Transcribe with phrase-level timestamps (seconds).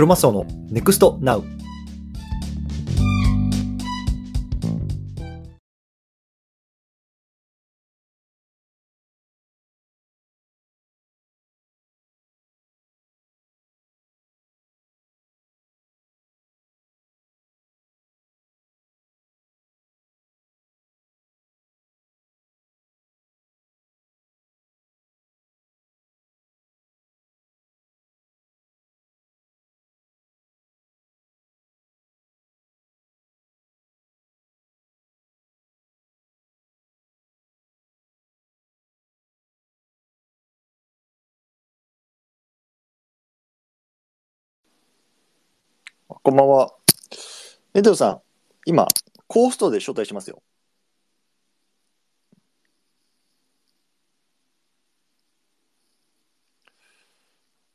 [0.00, 1.44] クロのネクストナウ
[46.30, 46.72] こんばんは。
[47.74, 48.20] ネテオさん、
[48.64, 48.86] 今、
[49.26, 50.40] コーストで招待しますよ。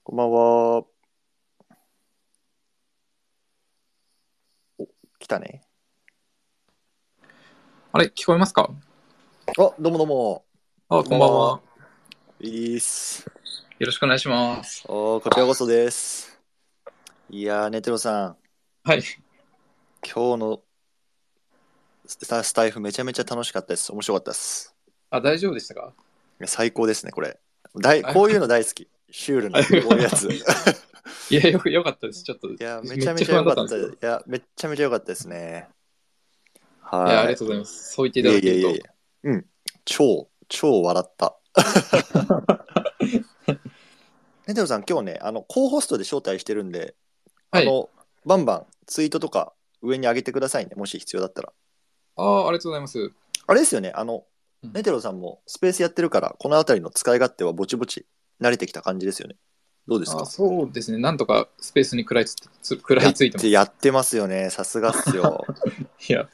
[0.06, 0.86] こんばんは。
[4.78, 4.88] お、
[5.20, 5.62] 来たね。
[7.92, 8.70] あれ、聞こえますか？
[9.50, 10.46] あ、どうもどうも。
[10.88, 11.60] あ、こんばんは。
[12.40, 13.30] いいっす。
[13.80, 14.86] よろしくお願いします。
[14.88, 16.40] おこちらこそです。
[17.30, 18.38] いやー、ネテロさん、
[18.88, 19.04] はい。
[20.08, 20.62] 今日の
[22.06, 23.92] スタスタイフめちゃめちゃ楽しかったです。
[23.92, 24.76] 面白かったです。
[25.10, 25.92] あ、大丈夫でしたか？
[26.40, 27.40] いや最高ですね、これ。
[27.74, 28.88] 大あこういうの大好き。
[29.10, 30.32] シュールな、こういうやつ。
[30.32, 30.38] い
[31.32, 32.22] いや、よよかったです。
[32.24, 32.48] ちょっと。
[32.52, 33.76] いや、めちゃめちゃ良かった。
[33.76, 35.68] いいや、めちゃめちゃ良かったですね。
[36.84, 37.28] や、あはい。
[37.30, 37.94] りがとうございます。
[37.94, 38.60] そう言っていただけると。
[38.60, 39.46] いやいやいやうん。
[39.84, 41.40] 超、超笑った。
[44.46, 46.96] ネテロさん、今日ね、あの、コーホストで招待してるんで、
[47.50, 47.64] はい。
[47.64, 47.90] あの、
[48.26, 51.54] バンバンツイートとか上に上げてくださいね、もし必要だったら。
[52.18, 53.12] ああ、ありがとうございます。
[53.48, 54.26] あれですよね、あの、
[54.64, 58.08] うんネテロさんもスペースやってるから、この辺りの使い勝手はぼちぼち
[58.42, 59.36] 慣れてきた感じですよね。
[59.88, 60.24] どうですか？
[60.24, 60.98] あそうですね。
[60.98, 63.48] なんとかスペースに食らいつつ食らいついてます。
[63.48, 65.46] いやってやってますよね、さすがっすよ。
[66.10, 66.28] や、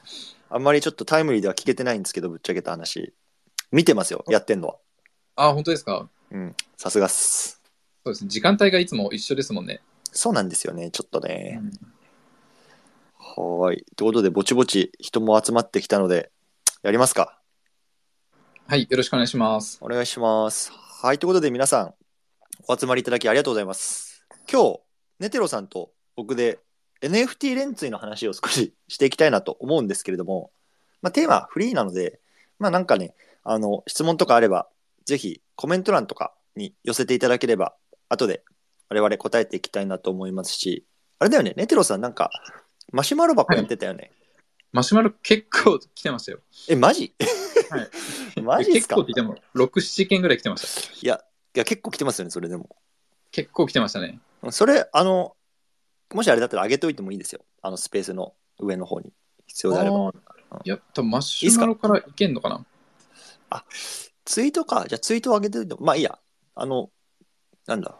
[0.49, 3.13] あんまりちょっとタイムリーでは聞けてないんですけど、ぶっちゃけた話。
[3.73, 4.77] 見てますよ、やってんのは。
[5.35, 6.07] あ、本当ですか？
[6.31, 7.61] うん、さすがっす。
[8.05, 8.29] そうですね。
[8.29, 9.81] 時間帯がいつも一緒ですもんね。
[10.13, 11.59] そうなんですよね、ちょっとね。
[11.61, 11.71] うん
[13.37, 13.85] はーい。
[13.95, 16.31] ということで、ぼちぼち人も集まってきたので、
[16.83, 17.39] やりますか。
[18.67, 18.87] はい。
[18.89, 19.77] よろしくお願いします。
[19.81, 20.71] お願いします。
[20.73, 21.19] はい。
[21.19, 21.93] ということで、皆さん、
[22.67, 24.25] お集まりいただきありがとうございます。
[24.51, 24.79] 今日、
[25.19, 26.59] ネテロさんと僕で
[27.01, 30.51] NFT レンツイの話を少し していきたいなと思うんですけれども、
[31.01, 32.19] まあ、テーマはフリーなので、
[32.59, 34.67] まあなんかね、あの、質問とかあれば、
[35.05, 37.75] ぜひコメント欄とかに寄せていただければ、
[38.09, 38.43] 後で
[38.89, 40.85] 我々答えていきたいなと思いますし、
[41.17, 42.29] あれだよね、ネテロさんなんか、
[42.91, 44.11] マシュマロ箱やってたよね。
[44.71, 46.39] マシュマロ結構来てましたよ。
[46.69, 47.13] え、マジ？
[47.69, 47.89] はい。
[48.41, 48.95] マジっすか？
[48.95, 50.93] 結構来ても、6、7件ぐらい来てました。
[50.93, 51.21] いや、
[51.55, 52.69] いや、結構来てますよね、それでも。
[53.31, 54.19] 結構来てましたね。
[54.51, 55.35] それ、あの、
[56.13, 57.41] もしあれだったら上げといてもいいですよ。
[57.61, 59.13] あのスペースの上の方に。
[59.47, 60.07] 必要であれば。
[60.07, 62.65] あーいや、多分マシュマロからいけんのかな？
[64.25, 64.85] ツイートか？
[64.87, 66.19] じゃあツイートを上げておいても、まあいいや。
[66.55, 66.89] あの、
[67.67, 67.95] なんだ？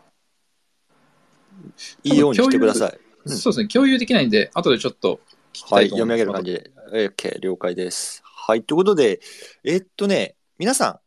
[2.04, 3.00] いいようにしてください。
[3.26, 5.20] うんそうですね、共有できないんで、後でちょっと
[5.54, 6.44] 聞きたはい、いと思読います。
[6.44, 7.10] み上げる感じで。
[7.10, 8.22] OK、了解です。
[8.24, 9.20] はい、ということで、
[9.64, 11.00] えっとね、皆さ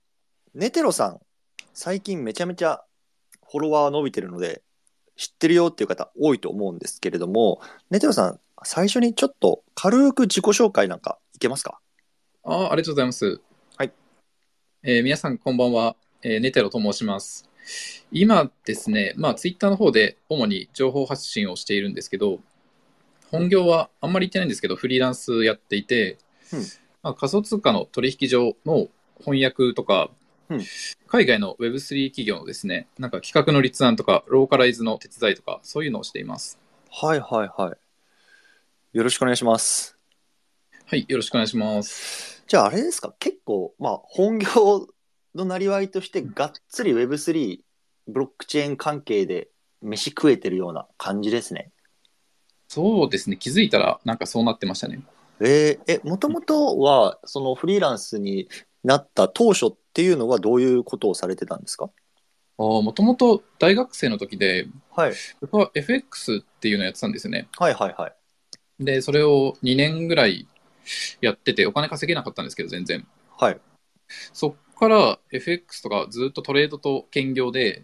[0.54, 1.20] ん、ネテロさん、
[1.72, 2.84] 最近めちゃめちゃ
[3.50, 4.62] フォロワー伸びてるので、
[5.16, 7.60] 知ってるよっていう方多いと思うんですけれども、
[7.90, 11.78] ネテロさん、最初にちょっと軽く自己紹介なんかいけますか？
[12.44, 13.40] ああ、ありがとうございます。
[13.76, 13.92] はい。
[14.82, 15.96] えー皆さん、こんばんは。
[16.22, 17.48] えーネテロと申します。
[18.12, 22.40] 今ですね、まあ、ツイッターの方で主に情報発信をしているんですけど、
[23.30, 26.18] 本業はあんまり言ってないんですけど、フリーランスやっていて、
[26.52, 26.60] うん
[27.02, 28.88] まあ、仮想通貨の取引所の
[29.18, 30.10] 翻訳とか、
[30.48, 30.64] うん
[31.06, 36.58] 海外の Web3 企業のですね、なんか企画の立案とか、ローカライズの手伝いとか、そういうのをしています。
[36.90, 38.98] はいはいはい。
[38.98, 39.96] よろしくお願いします。
[40.86, 42.42] はい、よろしくお願いします。
[42.48, 43.14] じゃああれですか？
[43.20, 44.88] 結構、まあ本業
[45.34, 47.58] のなりわいとしてがっつり Web3、
[48.06, 49.48] ブロックチェーン関係で
[49.82, 51.70] 飯食えてるような感じですね。
[52.68, 55.02] そうですね、気づいたらなんかそうなってましたね。
[55.40, 58.48] えーえ、もともとはそのフリーランスに
[58.82, 61.90] なった当初っていうのはどういうことをされてたんですか？
[62.56, 65.12] もともと大学生の時で、はい。
[65.40, 67.48] 僕は FX っていうのをやってたんですよね。
[67.58, 68.14] はいはいはい。
[68.84, 70.46] で、それを2年ぐらい
[71.20, 73.04] やってて、お金稼げなかったんですけど、全然。
[73.36, 73.60] はい。
[74.32, 77.82] そっから FX とかずっとトレードと兼業で、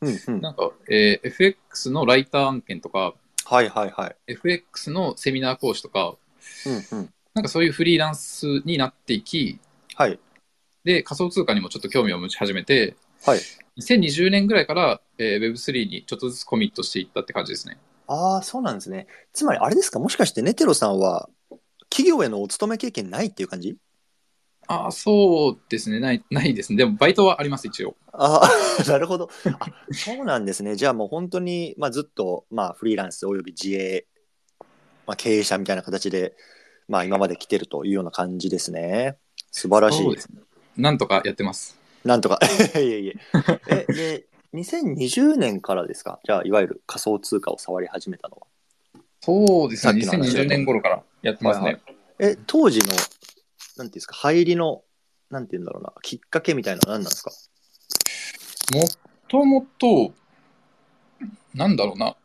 [0.00, 0.40] うんうん。
[0.40, 3.14] なんか、えー FX のライター案件とか、
[3.44, 4.16] はいはいはい。
[4.26, 6.16] FX のセミナー講師とか、
[6.66, 7.10] うんうん。
[7.34, 9.58] なんかそういうフリーランスになっていき、
[9.94, 10.18] はい。
[10.84, 13.40] で、仮想通貨にもちょっと興味を持ち始めて、はい。
[13.78, 17.78] 2020年ぐらいから、えー Web3 にちょっとずつコミットしていったって感じですね。
[18.08, 19.06] ああ、そうなんですね。
[19.32, 21.28] つまりあれですか、もしかしてネテロさんは
[21.90, 23.76] 企業へのお勤め経験ないっていう感じ？
[24.68, 26.00] ああ、そうですね。
[26.00, 26.78] ない、 ないですね。
[26.78, 27.96] でも、バイトはあります、一応。
[28.12, 29.30] ああ、 なるほど。
[29.60, 30.76] あ、そうなんですね。
[30.76, 34.06] じゃあもう本当に、まあ、ずっと、まあ、フリーランスおよび自営、
[35.06, 36.34] まあ、経営者みたいな形で、
[36.88, 39.18] まあ、今まで来てるというような感じですね。
[39.50, 40.02] 素晴らしい。
[40.04, 40.40] そうですね。
[40.76, 41.76] なんとかやってます。
[42.04, 42.38] なんとか。
[42.76, 43.14] いえいえ。
[43.68, 46.20] え、で、2020年からですか？
[46.24, 48.46] じゃあ、いわゆる仮想通貨を触り始めたのは。
[49.20, 49.92] そうですね。
[49.92, 51.64] さっきの話だと2020年頃からやってますね。
[51.64, 51.80] はいは
[52.18, 52.86] え、当時の、
[53.76, 54.82] なんていうんですか、入りの、
[55.30, 57.30] なんていうんだろうな、きっかけみたいなのは何なんですか？
[58.76, 58.84] も
[59.28, 60.12] ともと、
[61.54, 62.16] なんだろうな。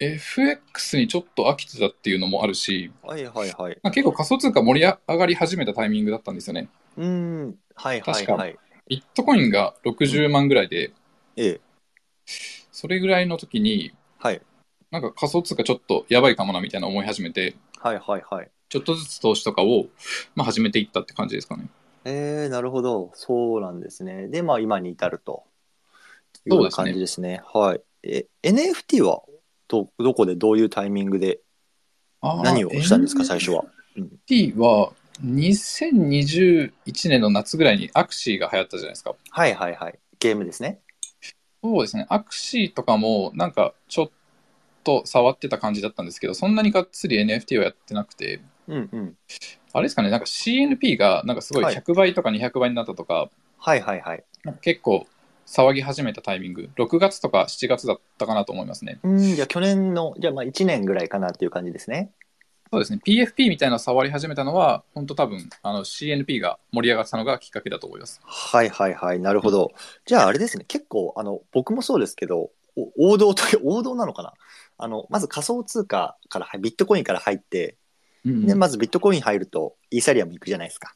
[0.00, 3.78] FX にちょっと飽きてたっていうのもあるし、はいはいはい。
[3.82, 6.68] まあ、結構仮想通貨盛り上がり始めたタイミングだったんですよね。
[6.96, 8.56] うーん、はいはい確かはい。
[8.88, 10.92] ビットコインが60万ぐらいで、
[11.36, 11.60] ええ、
[12.70, 14.40] それぐらいの時に、はい。
[14.92, 18.50] なんか仮想通貨ちょっとやばいかもなみたいな思い始めて、はいはいはい。
[18.68, 19.86] ちょっとずつ投資とかを、
[20.34, 21.68] まあ、始めていったって感じですかね。
[22.04, 23.10] えー、なるほど。
[23.14, 24.28] そうなんですね。
[24.28, 25.44] で、まあ今に至ると。
[26.46, 27.42] いうような感じですね。
[27.52, 27.80] はい。
[28.02, 29.22] え、NFT は
[29.66, 31.40] ど、どこでどういうタイミングで
[32.20, 33.64] あー何をしたんですか、最初は
[33.96, 34.92] ？NFT は
[35.24, 36.72] 2021
[37.08, 39.14] 年の夏ぐらいにアクシーが流行ったじゃないですか。
[39.30, 39.98] はいはいはい。
[40.20, 40.80] ゲームですね。
[41.62, 42.06] そうですね。
[42.08, 44.10] アクシーとかもなんかちょっ
[44.88, 49.14] と触ってた感じだったんですけど、そんなにがっつり NFT をやってなくて、うんうん。
[49.74, 54.24] あれですかね、なんか CNP がなんかすごいはい100倍とか200倍になったとか、はいはいはい。
[54.44, 55.06] なんか結構
[55.46, 58.98] 騒ぎ始めたタイミング、6月とか7月だったかなと思いますね。
[59.02, 62.10] うん、じゃあ去年の、じゃあまあ1年ぐらいかなっていう感じですね。
[62.70, 63.00] そうですね。
[63.06, 68.20] PFP みたいなの触り始めたのは、本当多分あの CNP が盛り上がったのがきっかけだと思います。
[68.24, 69.20] はいはいはい。
[69.20, 69.72] なるほど。
[70.06, 70.64] じゃああれですね。
[70.66, 72.50] 結構、あの、僕もそうですけど、
[72.98, 74.32] お王道という、王道なのかな
[74.78, 77.76] あの、まず仮想通貨から入、ビットコインから入って、
[78.24, 80.94] うんで、まずビットコイン入ると、イーサリアム行くじゃないですか。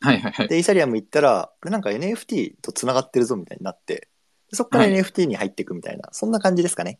[0.00, 0.48] はいはいはい。
[0.48, 4.08] で、イーサリアム行ったら、これなんか NFT と繋がってるぞみたいになって、
[4.50, 6.98] でそこからはい NFT に入っていくみたいな、そんな感じですかね。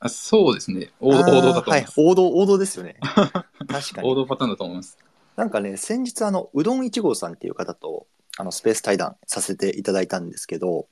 [0.00, 0.90] あそうですね。
[1.00, 1.70] 王道だと思います。
[1.70, 2.96] はい、王道、王道ですよね。
[3.66, 4.08] 確かに。
[4.08, 4.98] 王道パターンだと思います。
[5.36, 8.06] なんかね、先日、あの、うどん1号さんっていう方と、
[8.36, 10.88] あの、スペース対談させていただいたんですけど、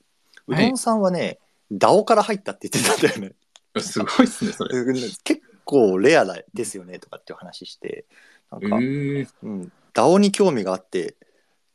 [0.49, 1.39] うはいどんさんはね、
[1.71, 3.35] DAO から入ったって言ってたんだよね。
[3.81, 4.79] すごいっすね、それ。
[4.79, 8.05] うん結構レアだですよねとかっていう話して、
[8.51, 11.15] なんえか、ー、うん、DAO に興味があって、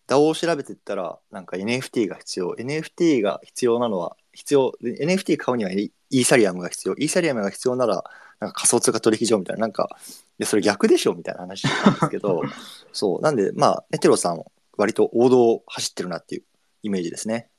[0.08, 2.56] DAO を調べてったら、なんか NFT が必要。
[2.56, 6.96] NFT が必要なのは、必要、で NFT 買うにはイーサリアムが必要。
[6.96, 8.04] イーサリアムが必要なら、
[8.40, 9.98] なんか仮想通貨取引所みたいな、なんか、
[10.40, 12.44] いや、それ逆でしょみたいな話なんですけど、
[12.94, 13.22] そう。
[13.22, 14.44] なんで、まあ、ネテロさん、
[14.78, 16.44] 割と王道を走ってるなっていう
[16.84, 17.50] イメージですね。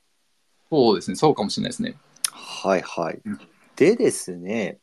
[0.71, 1.95] そうですね、そうかもしれないですね。
[2.31, 3.39] はいはいうん。
[3.79, 4.77] でですね、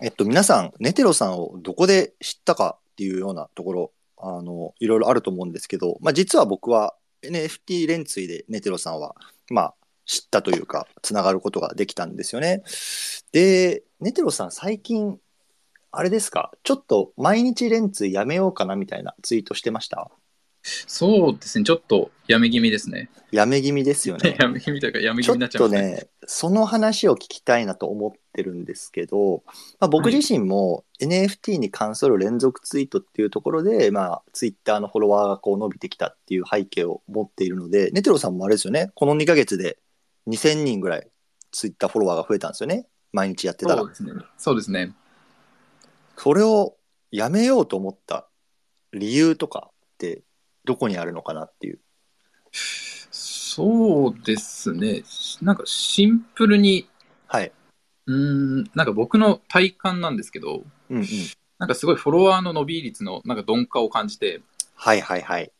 [0.00, 9.14] えっと、皆さん、ネテロさんをどこで知ったかっていうようなところ、あの、いろいろあると思うんですけど、まあ、実は僕は NFT 連追でネテロさんは、
[9.48, 9.74] まあ、
[10.06, 12.64] 知ったというか、つながることができたんですよね。
[13.30, 15.20] で、ネテロさん、最近、
[15.92, 20.10] あれですか、ちょっと毎日連追やめようかなみたいなツイートしてました？
[20.62, 23.10] そうですね、ちょっとやめ気味ですね。
[23.32, 24.36] やめ気味ですよね。
[24.38, 25.80] やめ気味というか、やめ気ちょっ味になっちゃいますね。
[25.80, 29.42] とね、その話を聞きたいなと思ってるんですけど、
[29.80, 39.78] まあ、僕自身も NFT に関する連続ツイートっていうところで、まあ、ツイッターのフォロワーがこう伸びてきたっていう背景を持っているので、ネテロさんもあれですよね、この2ヶ月で
[40.28, 41.08] 2000人ぐらい
[41.50, 43.88] ツイッターフォロワーが増えたんですよね、毎日やってたらそう。
[43.88, 44.12] ですね。
[44.36, 44.94] そうですね。
[46.16, 46.76] それを
[47.10, 48.28] やめようと思った
[48.92, 50.22] 理由とかって
[50.64, 51.80] どこにあるのかなっていう。
[52.52, 55.02] そうですね。
[55.42, 56.88] なんかシンプルに、
[57.26, 57.52] はい。
[58.06, 61.06] うーん、なんか僕の体感なんですけど、うんうん。
[61.58, 64.40] なんかすごいフォロワーの伸び率のなんか鈍化を感じて、
[64.74, 65.52] はいはいはい。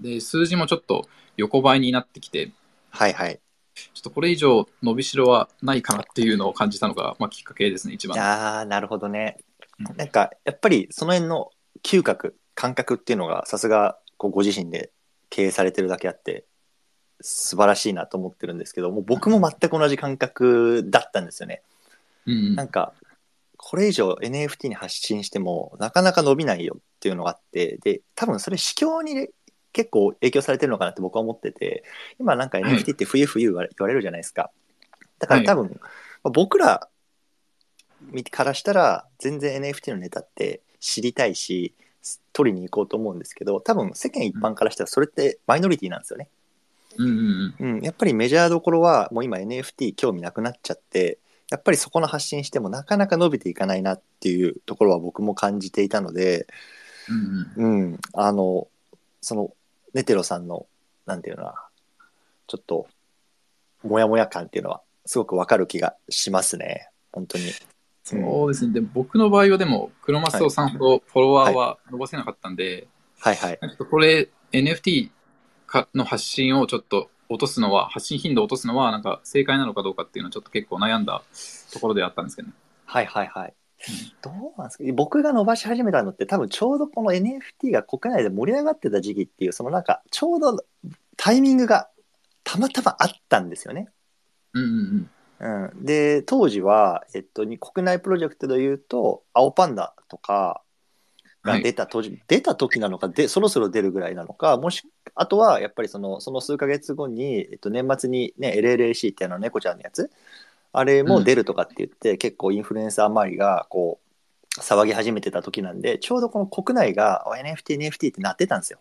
[0.00, 2.52] で、数字もちょっと横ばいになってきて、
[2.90, 3.40] はいはい。
[3.74, 8.18] ちょっとこれ以上伸びしろはないかなっていうのを感じたのが、まあ、きっかけですね、一番。
[8.18, 9.38] ああ、なるほどね
[9.80, 9.96] うん。
[9.96, 11.50] なんか、やっぱりその辺の
[11.82, 14.90] 嗅覚、感覚っていうのが、さすが、こう、ご自身で
[15.30, 16.44] 経営されてるだけあって、
[17.20, 21.62] 素晴らしいなと思ってるんですけど、もう僕も全く同じ感覚だったんですよね。
[22.26, 22.94] うんなんか、
[23.56, 29.28] これ以上 NFT に発信しても、なかなか伸びないよっていうのがあって、で、多分それ、市況に
[29.72, 31.84] 結構影響されてるのかなって僕は思ってて、
[32.18, 34.50] 今なんかはい NFT って冬冬言われ言われるじゃないですか。
[35.18, 35.88] だから多分、ま
[36.24, 36.88] あ僕ら
[38.30, 41.74] からしたら、全然 NFT のネタって知りたいし、
[42.32, 46.28] 取りに行こうと思うんですけど、多分世間一般からしたらそれってマイノリティなんですよね。
[46.96, 51.18] うんうんうんうん、やっぱりメジャーどころはもう今 NFT 興味なくなっちゃって、
[51.50, 56.46] やっぱりそこの発信してもなかなか伸びていかないなっていうところは僕も感じていたので、
[57.08, 58.68] うんうんうん、あの、
[59.20, 59.52] その、
[59.92, 60.66] ネテロさんの、
[61.06, 61.48] なんていうのか
[61.98, 62.06] な、
[62.46, 62.86] ちょっと、
[63.82, 66.88] もやもや感っていうのは、すごくわかる気がしますね。
[67.12, 67.44] 本当に。
[68.04, 68.74] そうですね。
[68.74, 72.86] で僕の場合はでも、クロマスオさんほどフォロワーは伸ばせなかったんで、
[73.18, 73.58] はいはい。
[73.90, 75.10] これ NFT
[75.66, 81.22] かの発信をちょっと落とすのは、発信頻度を落とすのは、なんか正解なのかどうかっていうのはちょっと結構悩んだ
[81.72, 82.54] ところではあったんですけどね。
[82.84, 83.54] はいはいはい。
[84.22, 84.84] どうなんですか？
[84.94, 90.58] 僕が伸ばし始めたのって多分ちょうどこの NFT が国内で盛り上がってた時期っていうそのなんかちょうど
[91.16, 91.88] タイミングが
[92.44, 93.88] たまたまあったんですよね。
[94.52, 95.10] うんうんうん。
[95.44, 100.62] うん、で当時は、えっと、に国内プロジェクトでいうと青パンダとか
[101.42, 110.10] が出た当時、出た時なのかでそろそろ出るぐらいなのかもしあとはやっぱりそのその数ヶ月後に、えっと、年末にね LLAC ってあの猫ちゃんのやつ
[110.72, 114.00] あれも出るとかって言って、結構インフルエンサー周りがこ
[114.56, 118.80] う騒ぎ始めてた時なんでちょうどこの国内が NFT、NFT ってなってたんですよ。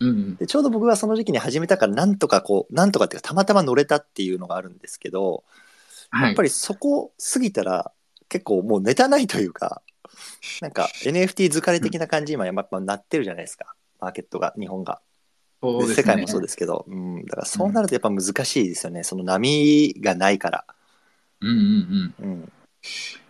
[0.00, 0.36] うんうん。
[0.36, 5.63] でちょうど僕がその時期に始めたからなんとかこうなんとかっていうかたまたま乗れたっていうのがあるんですけどはい。
[6.22, 7.92] やっぱりそこ過ぎたら
[8.28, 9.82] 結構もうネタないというか
[10.60, 13.74] なんか NFT 疲れ的な感じ今やっぱなってるじゃないですか。
[14.00, 15.00] マーケットが日本が。
[15.62, 15.94] ね。
[15.94, 20.66] 世界もそうですけど、うん、だからそうなるとやっぱ難しいですよね、その波がないから。
[21.40, 22.30] うんうんうん。
[22.30, 22.52] うん、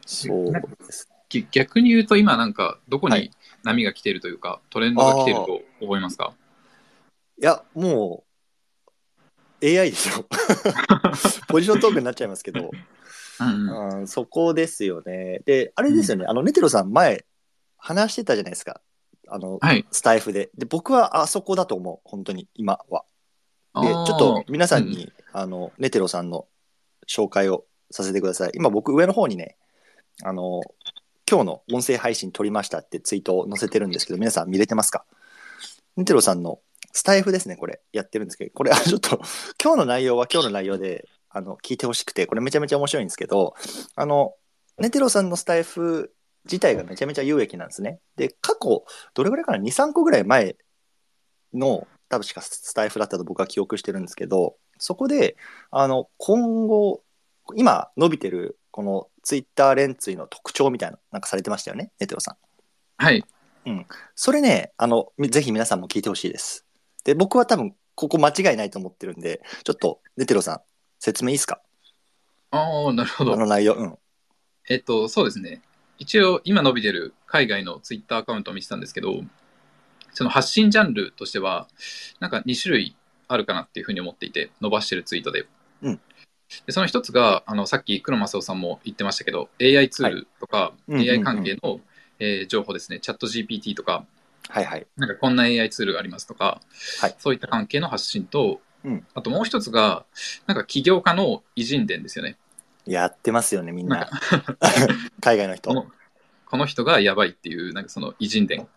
[0.05, 1.09] そうです。
[1.09, 1.15] ね。
[1.29, 3.31] ぎ逆に言うと今なんかどこにはい。
[3.63, 6.35] 波が来てるというか、トレンドが来てると思いますか？
[7.41, 8.34] いや、もう
[9.65, 10.27] AI ですよ。
[11.49, 12.71] ポジショントークになっちゃいますけど、
[13.41, 13.99] うんうん。
[14.01, 15.41] うん、そこですよね。
[15.47, 17.25] で、あれですよね、あの、ネテロさん前
[17.79, 18.81] 話してたじゃないですか。
[19.29, 19.87] あの、はい。
[19.91, 20.51] スタイフで。
[20.55, 23.05] で、僕はあそこだと思う、本当に、今は。
[23.81, 26.47] で、ちょっと皆さんに、あの、ネテロさんの
[27.09, 28.51] 紹介をさせてください。
[28.55, 29.57] 今僕上の方にね、
[30.23, 30.61] あの、
[31.29, 35.05] 今日の音声配信撮りましたってツイートを載せてるんですけど、皆さん見れてますか？
[35.97, 36.61] ネテロさんの
[36.95, 39.21] スタイフですね、これ、やってるんですけど、これ、あちょっと、
[39.63, 43.55] 今日の内容は今日の内容で、あの、聞いてほしくて、これめちゃめちゃ面白いんですけど、
[43.97, 44.37] あの、
[44.79, 47.99] ネテロさんのスタイフ自体がめちゃめちゃ有益なんですね。
[48.17, 50.57] で、過去、どれぐらいかな、2、3個ぐらい前
[51.53, 55.37] の、多分しかスタイフだったと僕は記憶してるんですけど、そこで、
[55.73, 57.03] あの、今後、
[57.57, 62.37] 今伸びてる、このツイッター連追の特徴みたいな、なんかされてましたよね、ネテロさん。
[62.99, 63.25] はい。
[64.15, 66.65] それね、あの、みぜひ皆さんも聞いてほしいです。
[67.05, 70.61] で、僕は多分、ここ間違いないと思ってるんで、ちょっと、ネテロさん、
[70.99, 71.61] 説明いいですか？
[72.51, 73.35] ああ、なるほど。
[73.35, 73.75] あの内容。
[73.75, 73.99] うん。
[74.69, 75.63] えっと、そうですね。
[75.99, 79.23] 一応、今伸びてる海外のツイッターアカウントを見てたんですけど、
[80.13, 81.69] その発信ジャンルとしては、
[82.21, 82.97] なんか2種類
[83.29, 85.47] あるかなっていうふうに思っていて、伸ばしてるツイートで。
[85.83, 86.01] うん
[86.67, 91.81] でその一つが、あのさっき黒正夫さんも言ってましたけど、AI ツールとか、うんうんうん AI 関係の、
[92.21, 94.07] えー情報ですね、チャット GPT とか、
[94.49, 94.87] はいはい。
[94.97, 96.61] なんかこんな AI ツールがありますとか、
[97.01, 100.05] はいそういった関係の発信と、うんあともう一つが、
[100.47, 102.37] なんか起業家の偉人伝ですよね。
[102.87, 104.11] やってますよね、みんなんな。
[105.21, 105.71] 海外の人。
[105.71, 105.87] この
[106.47, 108.69] この人がやばいっていう、なんかその偉人伝。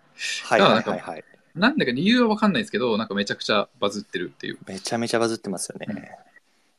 [0.45, 1.23] はいはいはいはい。
[1.53, 4.57] なんだか理由は分かんないですけど、なんかめちゃくちゃバズってるっていう。
[4.65, 6.11] めちゃめちゃバズってますよね。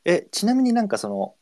[0.04, 1.34] え、ちなみになんかその、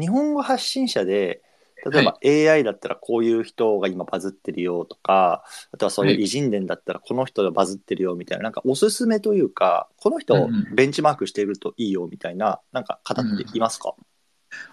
[0.00, 1.42] 日本語発信者で、
[1.90, 6.24] 例えば AI だったらこういう人が今バズってるよとか、あとはそういうはい。
[6.24, 10.74] 偉人伝だったらこの人がバズってるよみたいな、なんかおすすめというか、この人をうんうん。
[10.74, 13.94] ベンチマークしているといいよみたいな、なんか方っていますか、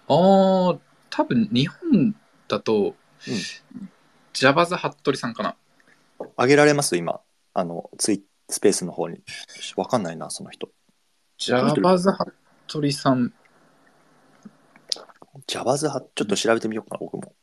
[0.08, 2.16] ああ、多分日本
[2.48, 2.96] だと、
[4.34, 5.56] ジャバズ・ハットリさんかな。
[6.38, 6.98] あげられます？
[6.98, 7.22] 今、
[7.54, 9.22] あの、ツイスペースの方に。
[9.76, 10.70] わかんないな、その人。
[11.38, 12.34] ジャバズ・ハッ
[12.68, 13.34] トリさん、
[15.48, 17.34] ジャバズは、ちょっと調べてみようかな、僕も。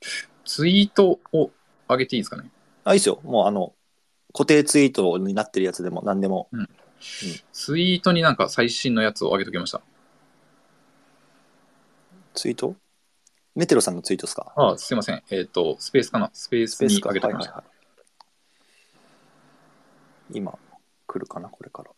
[0.45, 1.51] ツイートを
[1.89, 2.51] 上げていいですかね？
[2.85, 3.21] あ、いいですよ。
[3.23, 3.75] もうあの、
[4.33, 6.49] 固定ツイートになってるやつでも何でも。
[7.53, 9.83] ツイートになんか最新のやつを上げときました。
[12.35, 12.75] ツイート？
[13.55, 14.53] ネテロさんのツイートですか？
[14.57, 15.23] ああ、すいません。
[15.31, 16.31] えっ、と、スペースかな？
[16.33, 17.01] スペースに。
[17.01, 17.53] 上げときました。
[17.53, 17.65] はいはいは
[20.31, 20.39] い。
[20.39, 20.59] 今、
[21.07, 21.91] 来るかな、これから。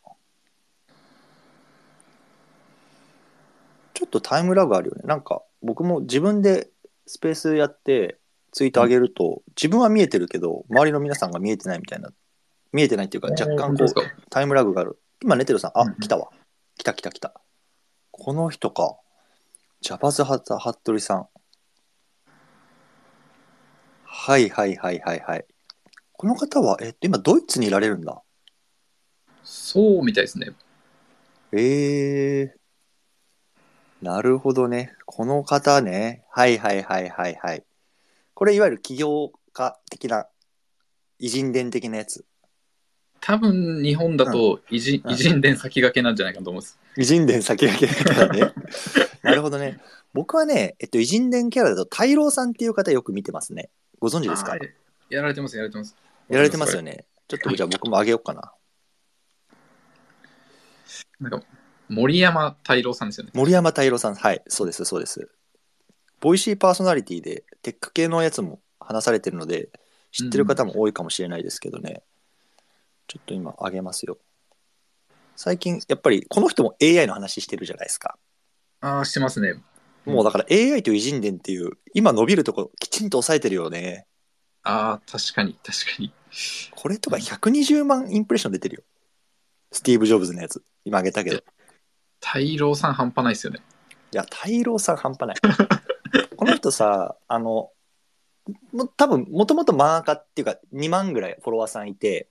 [3.94, 5.02] ちょっとタイムラグあるよね。
[5.04, 6.68] なんか、僕も自分で
[7.06, 8.18] スペースやって、
[8.52, 12.10] ツイート上げると、自分は見えてるけど、周りの皆さんが見えてないみたいな。
[12.72, 14.98] 見えてないっていうか、若干こうタイムラグがある。
[15.22, 16.28] 今、ネテロさん、あうんうん、来たわ。
[16.76, 17.40] 来た来た来た。
[18.10, 18.96] この人か。
[19.80, 21.28] ジャバズハザ・ハットリさん。
[24.04, 25.44] はいはいはいはいはい。
[26.12, 28.22] この方は、えっと、今、ドイツにいられるんだ。
[29.42, 30.52] そうみたいですね。
[31.52, 32.63] えー。
[34.04, 34.92] なるほどね。
[35.06, 36.24] この方ね。
[36.30, 37.64] はいはいはいはいはい。
[38.34, 40.26] これいわゆる起業家的な、
[41.18, 42.26] 偉人伝的なやつ。
[43.22, 46.78] 多分日本だと偉人,、うん偉人伝先駆けなんじゃないかと思うんです。
[46.98, 48.52] 偉人伝先駆けだからね。
[49.24, 49.80] なるほどね。
[50.12, 53.70] 僕はね、えっと、偉人伝キャラだと、太郎さんっていう方よく見てますね。
[54.00, 54.58] ご存知ですか？
[55.08, 55.96] やられてます、やられてます。
[56.28, 56.90] やられてますよね。
[56.90, 57.06] ね。
[57.26, 58.52] ちょっとじゃあ僕もあげようかな。
[61.20, 61.46] なんか、
[61.88, 63.32] 森山太郎さんですよね。
[63.34, 64.14] 森山太郎さん。
[64.14, 65.30] はい、そうです、そうです。
[66.20, 69.68] ボイシーパーソナリティでテック系のやつも話されてるので、
[70.10, 72.02] 知ってる方も多いかもしれないですけどね。
[73.06, 74.18] ちょっと今あげますよ。
[75.36, 78.16] 最近、やっぱりこの人も AI の話してるじゃないですか。
[78.80, 79.54] ああ、してますね。
[80.04, 84.06] もうだから AI と偉人伝っていう、今伸びるとこきちんと抑えてるよね。
[84.62, 86.12] ああ、確かに、確かに。
[86.70, 88.82] これとか120万インプレッション出てるよ。
[89.72, 90.62] スティーブ・ジョブズのやつ。
[90.84, 91.42] 今あげたけど。
[92.38, 93.60] い太郎さん半端ないですよね。
[94.14, 95.36] や、太郎さん半端ない。
[96.36, 97.70] この人さ、あの、
[98.72, 102.28] も多分もともと漫画家っていうか2万ぐらいフォロワーさんいて、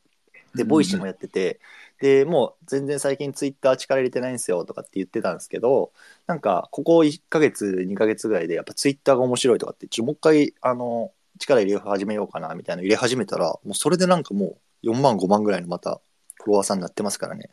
[0.56, 1.60] で、 Voicy もやってて、
[2.00, 5.92] で、もう全然最近ツイッター力入れてないんですよとかって言ってたんですけど、
[6.28, 16.02] なんか、ここ1ヶ月、2ヶ月ぐらいで、やっぱツイッターが面白いとかって、ちょもう一回、あの、力入れ始めようかなみたいなの入れ始めたら、もうそれでなんかもう4万、5万ぐらいのまた
[16.36, 17.50] フォロワーさんになってますからね。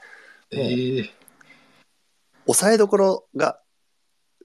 [0.51, 1.20] ええ
[2.52, 3.61] 抑えどころが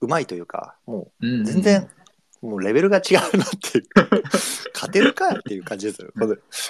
[0.01, 1.89] うまいというか、もうんう全然、
[2.41, 3.85] もうレベルが違うなっていう、
[4.73, 6.11] 勝てるかっていう感じですよ。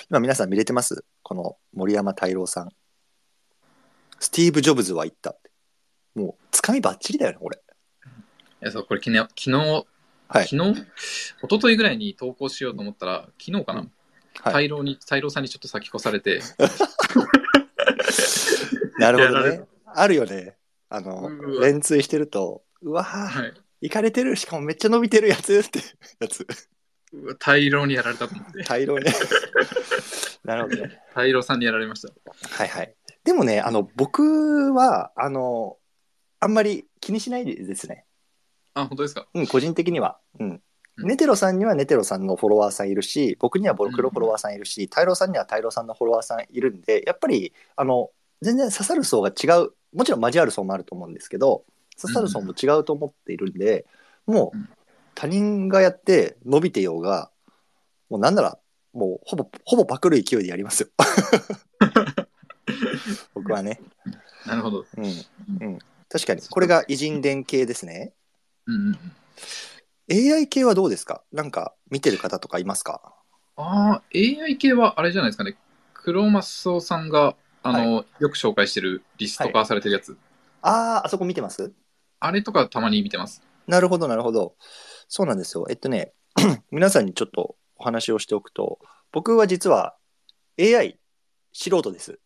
[0.10, 1.04] 今皆さん見れてます？
[1.24, 2.70] この森山太郎さん。
[4.20, 5.52] スティーブ・ジョブズは言ったって。
[6.16, 7.62] もう、つかみばっちりだよね、これ。
[8.62, 9.52] いやそうこれ昨日、昨日、
[10.28, 10.48] はい。
[10.48, 10.86] 昨日、一
[11.50, 13.90] 昨日ぐらいに投稿しようと思ったら、昨日かな、はい
[14.68, 16.42] 太郎に、太郎さんにちょっと先越されて、
[19.00, 19.64] なるほどね。
[19.86, 20.58] あるよね。
[20.96, 25.80] あの連追してると、うわー、はい、いかれてる、しかもめっちゃ伸びてるやつって
[26.20, 26.48] やつ。
[27.12, 29.12] うわ太郎にやられたと思って、大量ね。
[30.44, 31.02] なるほどね。
[31.10, 32.14] 太郎さんにやられました。
[32.50, 32.96] はいはい。
[33.24, 35.78] でもね、あの、僕は、あの、
[36.40, 38.06] あんまり気にしないですね。
[38.74, 39.28] あ、本当ですか？
[39.34, 40.20] うん、個人的には。
[40.40, 40.50] うん。
[40.50, 40.62] うん
[40.98, 49.72] ネテロさんにはネテロさんのフォロワーさんいるし、僕には僕のフォロワーさんいるし、太郎さんには太郎さんのフォロワーさんいるんで、やっぱり、あの、全然刺さる層が違う。
[49.94, 51.64] もちろん交わる層もあると思うんですけど、
[52.00, 53.86] 刺さる層も違うと思っているんで、
[54.26, 54.70] もううん
[55.18, 57.32] 他人がやって伸びてようが、
[58.10, 58.60] もうなんなら、
[58.92, 60.90] もうほぼ、ほぼパクる勢いでやりますよ。
[63.34, 63.80] 僕はね。
[64.46, 64.86] なるほど。
[64.98, 65.06] うん。
[65.62, 65.80] うん。
[66.10, 66.42] 確かに。
[66.42, 68.12] これが偉人伝系ですね。
[68.66, 69.00] うん
[70.12, 71.24] AI 系はどうですか？
[71.32, 73.14] なんか見てる方とかいますか？
[73.56, 75.56] ああ、AI 系はあれじゃないですかね。
[75.94, 77.36] 黒マスオさんが、
[77.68, 80.16] あの、よく紹介してるリスト化されてるやつ。
[80.62, 81.72] ああ、あそこ見てます？
[82.20, 83.42] あれとかたまに見てます。
[83.66, 84.56] なるほど、なるほど。
[85.08, 85.66] そうなんですよ。
[85.70, 86.14] えっとね、
[86.70, 88.80] 皆さんにちょっとお話をしておくと、
[89.12, 89.96] 僕は実は
[90.60, 91.00] AI
[91.54, 92.20] 素人です。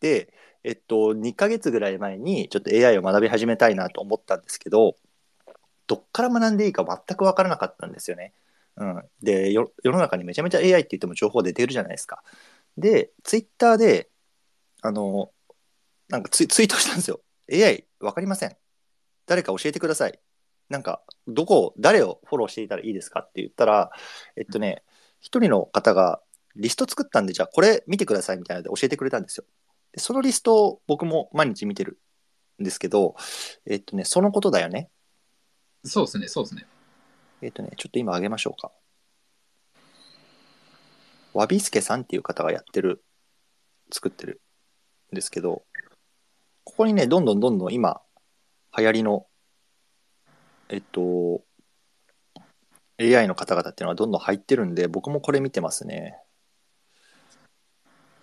[0.00, 4.96] で、えっと、2ヶ月ぐらい前にちょっと AI を学び始めたいなと思ったんですけど、
[5.88, 8.34] どっから学んでいいか全く分からなかったんですよね。
[8.76, 12.22] うん、でよ世の中にめちゃめちゃ AI って言っても情報出てるじゃないですか。
[12.76, 14.10] で、ツイッターで、
[14.82, 15.30] あの、
[16.08, 17.20] なんかツイツイートしたんですよ。
[17.52, 18.56] AI 分かりません。
[19.26, 20.20] 誰か教えてください。
[20.68, 23.90] なんか、どこを、誰をフォローしていたらいいですかって言ったら、
[24.36, 24.82] えっとね、
[25.20, 26.20] 一人の方が
[26.56, 29.44] リスト作ったんで、じゃあこれ見てくださいみたいなので教えてくれたんですよ。
[29.92, 31.98] でそのリストを僕も毎日見てる
[32.60, 33.16] んですけど、
[33.66, 34.90] えっとね、そのことだよね。
[35.84, 36.66] そうですね、そうですね。
[37.42, 38.72] えっとね、ちょっと今あげましょうか。
[41.36, 43.04] わびすけさんっていう方がやってる、
[43.92, 44.40] 作ってる
[45.12, 45.64] んですけど、
[46.64, 48.00] ここにね、どんどんどんどん今、
[48.76, 49.26] 流行りの、
[50.70, 51.44] えっと、
[52.98, 56.18] AI の方々っていうのはどんどん入ってるんで、僕もこれ見てますね。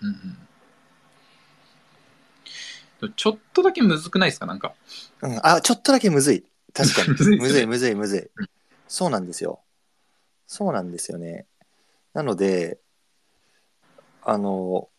[0.02, 0.38] うん
[3.04, 4.48] うん、ちょっとだけむずくないですか？
[4.48, 4.74] なんか。
[5.22, 6.44] うん、あ、ちょっとだけむずい。
[6.74, 7.10] 確かに。
[7.38, 8.28] むずいむずい、むずい。
[8.88, 9.62] そうなんですよ。
[10.48, 11.46] そうなんですよね。
[12.14, 12.80] なので、
[14.26, 14.90] あの、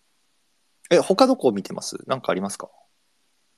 [0.91, 1.97] え、他どこを見てます？
[2.07, 2.69] なんかありますか？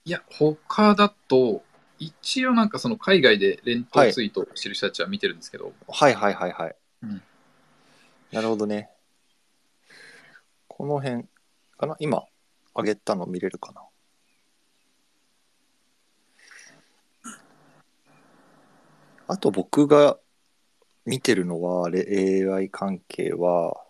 [0.04, 1.62] いや、他だと、
[1.98, 6.76] 一応なんかその海外で連投ツイートしてる人たちは見てるんですけど、はいはいはいはい。
[7.02, 7.22] うん。
[8.32, 8.90] なるほどね。
[10.68, 11.24] この辺
[11.78, 11.96] かな？
[11.98, 12.24] 今、
[12.76, 13.82] 上げたの見れるかな？
[19.28, 20.18] あと僕が
[21.06, 22.06] 見てるのは、れ
[22.48, 23.85] AI 関係は、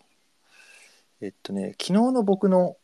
[1.27, 2.77] えっとね、昨日の僕の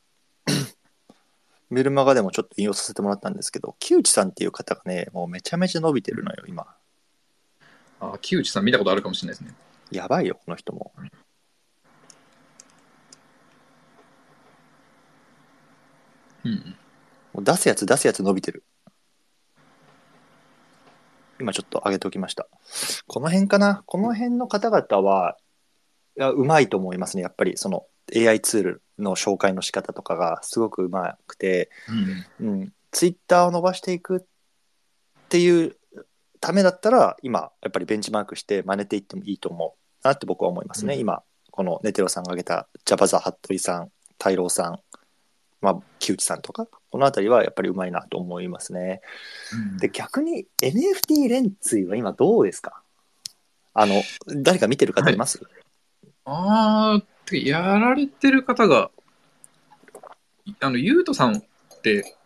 [1.70, 6.66] メルマガでもちょっと引用させてもらったんですけど、木内さんっていう方がね、もうめちゃめちゃ伸びてるのよ、今。
[8.00, 9.55] あ、木内さん見たことあるかもしれないですね。
[9.92, 10.92] やばいよ、この人も。
[16.44, 16.76] うん。
[17.33, 18.64] もう出すやつ出すやつ伸びてる。
[21.38, 22.48] 今ちょっと上げておきました。
[23.07, 23.85] この辺かな？
[23.87, 25.37] この辺の方々は、
[26.18, 27.22] いや、うまいと思いますね。
[27.22, 31.70] やっぱりその AI ツールの紹介の仕方とかがすごくうまくて、
[32.40, 32.48] うん。
[32.48, 34.20] うん、ツイッターを伸ばしていくっ
[35.28, 35.76] ていう
[36.40, 40.94] ためだったら、今、やっぱりベンチマークして真似ていってもいいと思うなって僕は思いますね。
[40.94, 44.80] うん今、このネテロさんが挙げたジャバザ・ハットリさん、タイローさん、
[45.60, 49.00] まあ、木内さんとか、このあたりはやっぱりうまいなと思いますね。
[49.78, 52.82] で、逆に NFT 連追は今どうですか？
[53.74, 55.40] あの、誰か見てる方います、
[56.24, 58.90] あー、てかやられてる方が、
[60.61, 61.42] あの、ゆうとさんっ
[61.82, 62.16] て、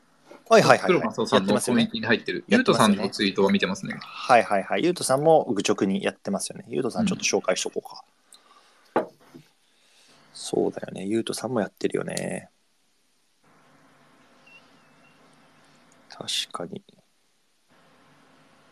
[0.49, 1.09] はいはいはい、黒はい。
[1.09, 3.97] マスオさんのコミュニティに入ってる、ゆうとさんのツイートを見てますね。
[4.01, 4.85] はいはいはい。
[4.85, 6.65] ゆうとさんも愚直にやってますよね。
[6.69, 8.05] ゆうとさんちょっと紹介しとこうか。
[10.33, 11.05] そうだよね。
[11.05, 12.51] ゆうとさんもやってるよね。
[16.09, 16.83] 確かに。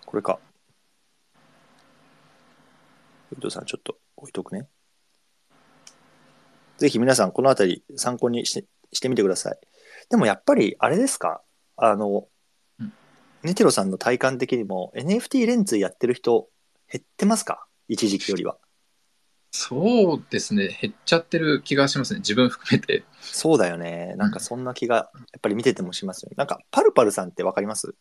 [0.07, 0.39] これか。
[3.33, 4.69] ゆうとさんちょっと置いとくね。
[6.79, 9.59] ぜひ皆さんこのあたり参考にしてしてみてください。
[10.11, 11.43] でもやっぱりあれですか？
[11.77, 12.29] あの、
[12.79, 12.93] うん
[13.43, 16.49] ネテロさんの体感的にも NFT レンツやってる人
[16.91, 17.67] 減ってますか？
[17.89, 18.57] 一時期よりは。
[19.51, 23.05] そうですね、減っちゃってる気がしますね、自分含めて。
[23.21, 24.15] そうだよね。
[24.17, 25.03] なんかそんな気がや
[25.37, 26.37] っぱり見ててもしますよね。
[26.39, 27.95] なんかパルパルさんってわかります？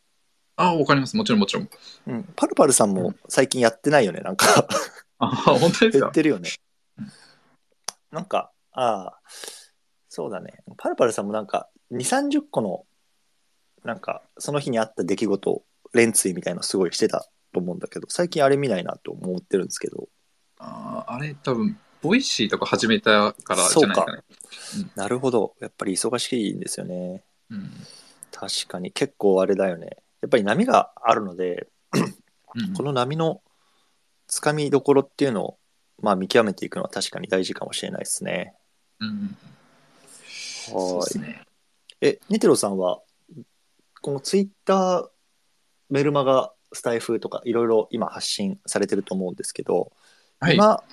[0.55, 1.69] あ、わかります、もちろんもちろん。
[2.07, 2.23] うん。
[2.37, 4.21] パルパルさんも最近やってないよね。
[4.21, 4.65] なんか
[5.19, 6.05] あ、本当ですか？
[6.05, 6.49] 減ってるよね。
[8.11, 9.19] なんか、ああ、
[10.09, 10.63] そうだね。
[10.77, 12.85] パルパルさんもなんか2、30個の
[13.83, 20.09] なんかその日にあった出来事を連ツイみたいなのすごいしてたと思うんだけど、最近あれ見ないなと思ってるんですけど。
[20.59, 24.91] あーあれ、多分 Voicy とか始めたからじゃないですかね。
[24.95, 25.55] なるほど。
[25.59, 27.23] やっぱり忙しいんですよね。
[27.49, 27.71] うん
[28.35, 29.97] 確かに結構あれだよね。
[30.21, 33.41] やっぱり波があるので、うんこの波の
[34.27, 35.57] つかみどころっていうのを、
[36.01, 38.53] まあ、見極めていくのは確かに大事かもしれないですね。
[38.99, 39.37] うん
[40.65, 41.05] そうはい。
[41.05, 41.41] ですね。
[42.01, 43.01] え、ネテロさんは、
[44.01, 45.09] このツイッター、
[45.89, 49.91] メルマガ、スタイフとかいろいろ今発信されてると思うんですけど、
[50.39, 50.55] はい。
[50.55, 50.83] 今、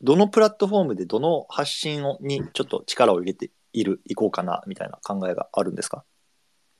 [0.00, 6.04] どのプラットフォームでどの発信をにちょっと力を入れている、いこうかな、みたいな考えがあるんですか？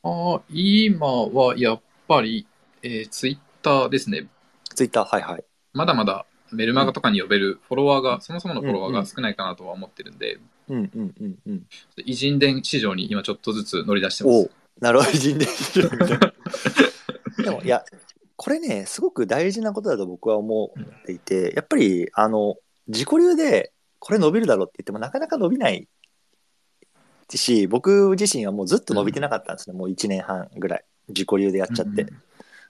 [0.05, 2.47] あー今はやっぱり、
[2.83, 4.29] えー、ツイッターですね。
[4.75, 5.45] ツイッター、はいはい。
[5.73, 11.67] まだまだメルマガとかに呼べるフォロワーが、そもそものフォロワーが少ないかなとは思ってるんで、うんうんうんうん。
[12.05, 14.51] 偉人伝市場に今ちょっとずつ乗り出してまおす。
[14.81, 16.33] なるほど、人伝みたいな。
[17.45, 17.85] でも、いや、
[18.37, 22.57] これね、すごく大事なことだと僕は思っていて、やっぱり、あの、
[22.87, 25.89] 自己流でこれ伸びるだろうって言ってもなかなか伸びない
[27.37, 29.77] し、僕自身はもうずっと伸びてなかったんですね。
[29.77, 30.85] もう1年半ぐらい。
[31.09, 32.03] 自己流でやっちゃって。
[32.03, 32.23] うん、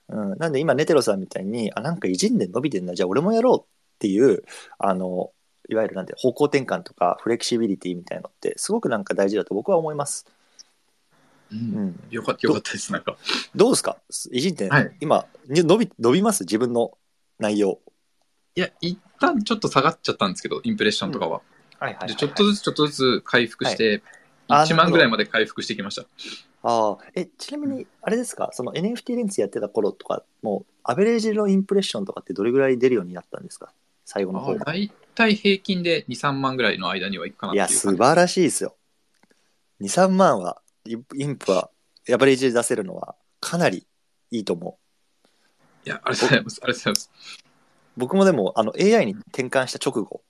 [0.09, 3.65] なんで今、ネテロさんみたいに、あ、なんか偉人伝伸びてんだ、じゃあ俺もやろうっ
[3.99, 4.43] ていう、
[4.77, 5.31] あの、
[5.69, 10.25] いわゆるなんて方向転換とかフレキシビリティみたいなのってすごくなんか大事だと僕は思います。
[11.51, 11.99] うんうん。
[12.09, 12.91] よかった、よかったです。
[12.91, 13.17] なんか。
[13.55, 13.97] どうですか？
[14.31, 16.41] 偉人って、はい今に伸び伸びます？
[16.43, 16.97] 自分の
[17.37, 17.79] 内容。
[18.55, 21.41] いや、一旦ちょっと下がっちゃったんですけど、インプレッションとかは。
[21.77, 24.01] はいはでちょっとずつちょっとずつ回復して、1
[24.47, 26.07] あなるほど万ぐらいまで回復してきました。
[26.61, 28.49] ああえちなみにあれですか？
[28.51, 33.71] その NFT レンズやってた頃とかもうアベレージのインプレッションとかってどれぐらい出るようになったんですか？
[34.05, 37.75] 最後の方あ大体平均で2、3万ぐらいの間にはいくかなっいいう感じ。
[37.77, 38.75] 素晴らしいですよ。
[39.81, 41.69] 23万はインインプは
[42.11, 43.85] アベレージで出せるのはかなり
[44.31, 44.77] いいと思
[45.85, 45.87] う。
[45.87, 46.59] いや、ありがとうございます。
[46.63, 47.11] ありがとうございます。
[47.95, 50.21] 僕もでもあの AI に転換した直後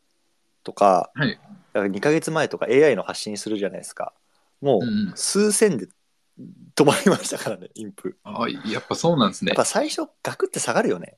[0.63, 1.39] とか、はい。
[1.73, 4.13] だから2ヶ月前とか AI の発信するじゃないですか。
[4.61, 5.13] もうんううん。
[5.15, 5.87] 数千で
[6.75, 8.17] 止まりましたからねインプ。
[8.23, 9.49] あやっぱそうなんですね。
[9.49, 9.55] やっ。
[9.57, 11.17] ぱ最初ガクって下がるよね。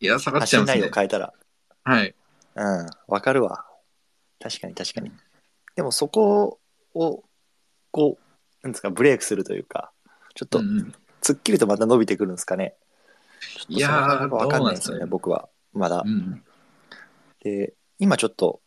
[0.00, 0.90] いや、下がっちゃいますね。
[0.94, 1.32] 変えたら。
[1.84, 2.14] はい。
[2.54, 3.64] うんわかるわ。
[4.42, 5.12] 確かに確かに。
[5.76, 6.58] でもそこ
[6.94, 7.24] を
[7.90, 9.92] こうなんですかブレイクするというか
[10.34, 10.94] ちょっとうんうん。
[11.22, 12.76] 突っ切るとまた伸びてくるんですかね、
[13.40, 15.30] ちょっといやーその辺はわかんないですよねどうなんですかね。
[15.30, 15.48] 僕は。
[15.74, 16.02] まだ。
[16.04, 16.42] うん。
[17.42, 18.60] で今ちょっと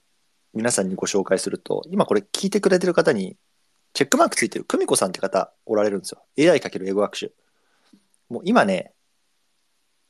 [0.54, 3.38] 皆さんにご紹介すると今これ聞いてくれてる方に
[3.94, 4.66] チェックマークついてる。
[4.66, 6.24] 久美子さんって方おられるんですよ。
[6.52, 7.32] AI× 英語学習。
[8.30, 8.94] もう今ね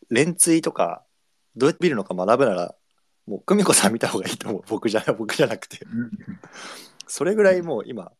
[0.10, 1.04] 連追とか
[1.56, 2.76] どうやって見るのか学ぶなら
[3.28, 4.64] もう久美子さん見た方がいいと思う。
[4.68, 5.80] 僕じゃ僕じゃなくて。
[5.86, 6.12] うん
[7.06, 8.12] それぐらいもう今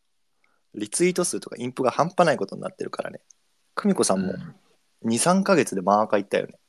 [0.76, 3.22] リツイート数とかインプが半端ないことになってるからね。
[3.76, 4.56] 久美子さんもうん。
[5.06, 6.60] 23ヶ月でマーカーいったよね。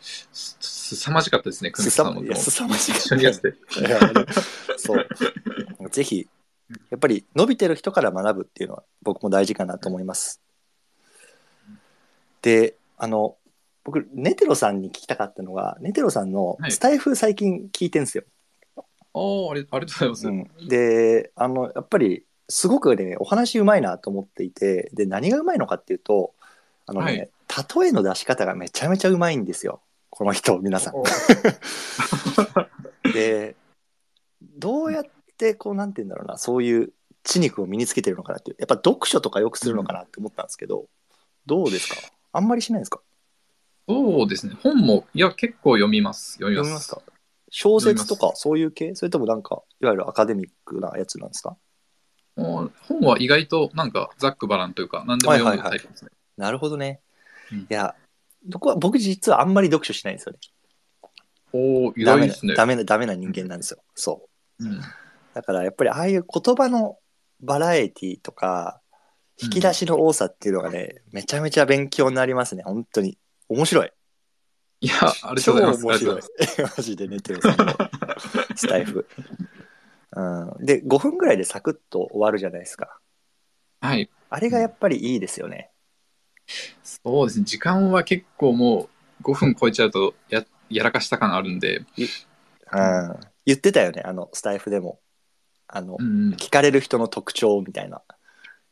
[0.00, 0.28] す
[0.60, 2.34] す凄まじかったですね、久美子さんも。
[2.34, 3.06] すさまじかった。
[3.06, 3.54] 一緒にやって。
[4.76, 5.08] そう。
[5.90, 6.28] ぜひ、
[6.90, 10.40] やっぱり伸びてる人から学ぶっていうのは僕も大事かなと思います。
[12.42, 13.36] で、あの、
[13.84, 18.24] 僕、ネテロさんに聞きたかったのが、ネテロさんのはいスタイフ最近聞いてんすよ。
[19.12, 20.58] おーありありがとうございます。
[20.60, 26.34] うん、で、あの、やっぱり、すごくね、お話うまいなと思っていて、で、何がうまいのかっていうと、
[26.86, 27.30] あのね、
[27.78, 29.80] 例えの出し方がめちゃめちゃうまいんですよ。
[30.10, 30.94] この人、皆さん。
[33.12, 33.54] で
[34.56, 35.04] どうやっ
[35.36, 36.92] てこうなんて言うんだろうなそういう
[37.22, 40.86] 知肉を身につけてるのかなっていうやっぱ読書とかよくするのかなって思ったんですけど、
[41.46, 41.96] どうですか？
[42.32, 43.00] あんまりしないですか？
[43.88, 44.54] そうですね。
[44.62, 46.34] 本も、いや、結構読みます。
[46.34, 46.68] 読みます。
[46.68, 47.02] 読みますか？
[47.50, 48.94] 小説と読かそういう系？
[48.94, 51.56] それともなんかいわゆるアカデミックなやつなんですか？
[52.36, 56.10] 本は意外となんかざっくばらんというか、何でも読むタイプですね。
[56.36, 57.00] なるほどね、
[57.52, 57.58] うん。
[57.60, 57.94] いや
[58.48, 60.38] 僕は僕実はあんまり読書しないんですよね。
[61.52, 62.54] おお意ダメな外ですね。
[62.54, 63.80] ダメなダメな人間なんですよ。
[63.94, 64.64] そう。
[64.66, 64.80] うん
[65.34, 66.98] だからやっぱりああいう言葉の
[67.40, 68.80] バラエティとか
[69.42, 73.18] 引き出しの多さっていうのがね、めちゃめちゃ勉強になりますね本当に
[73.48, 73.90] 面白い
[74.80, 75.80] いや、ありがとうございます。
[75.82, 76.22] 超面白い。
[76.76, 77.72] マジで寝てるさんの
[78.54, 79.06] スタイフ。
[80.12, 80.22] う
[80.62, 83.00] ん、で、5分ぐらいでサクッと終わるじゃないですか。
[83.80, 84.10] すはい。
[84.28, 85.70] あれがやっぱりいいですよね。
[86.82, 87.44] そうですね。
[87.46, 91.86] 時間は結構もう5分超えちゃうとややらかした感あるんで、うん。
[93.46, 95.00] 言ってたよね、あの、スタイフでも。
[95.68, 98.02] あの、うんうん、聞かれる人の特徴みたいな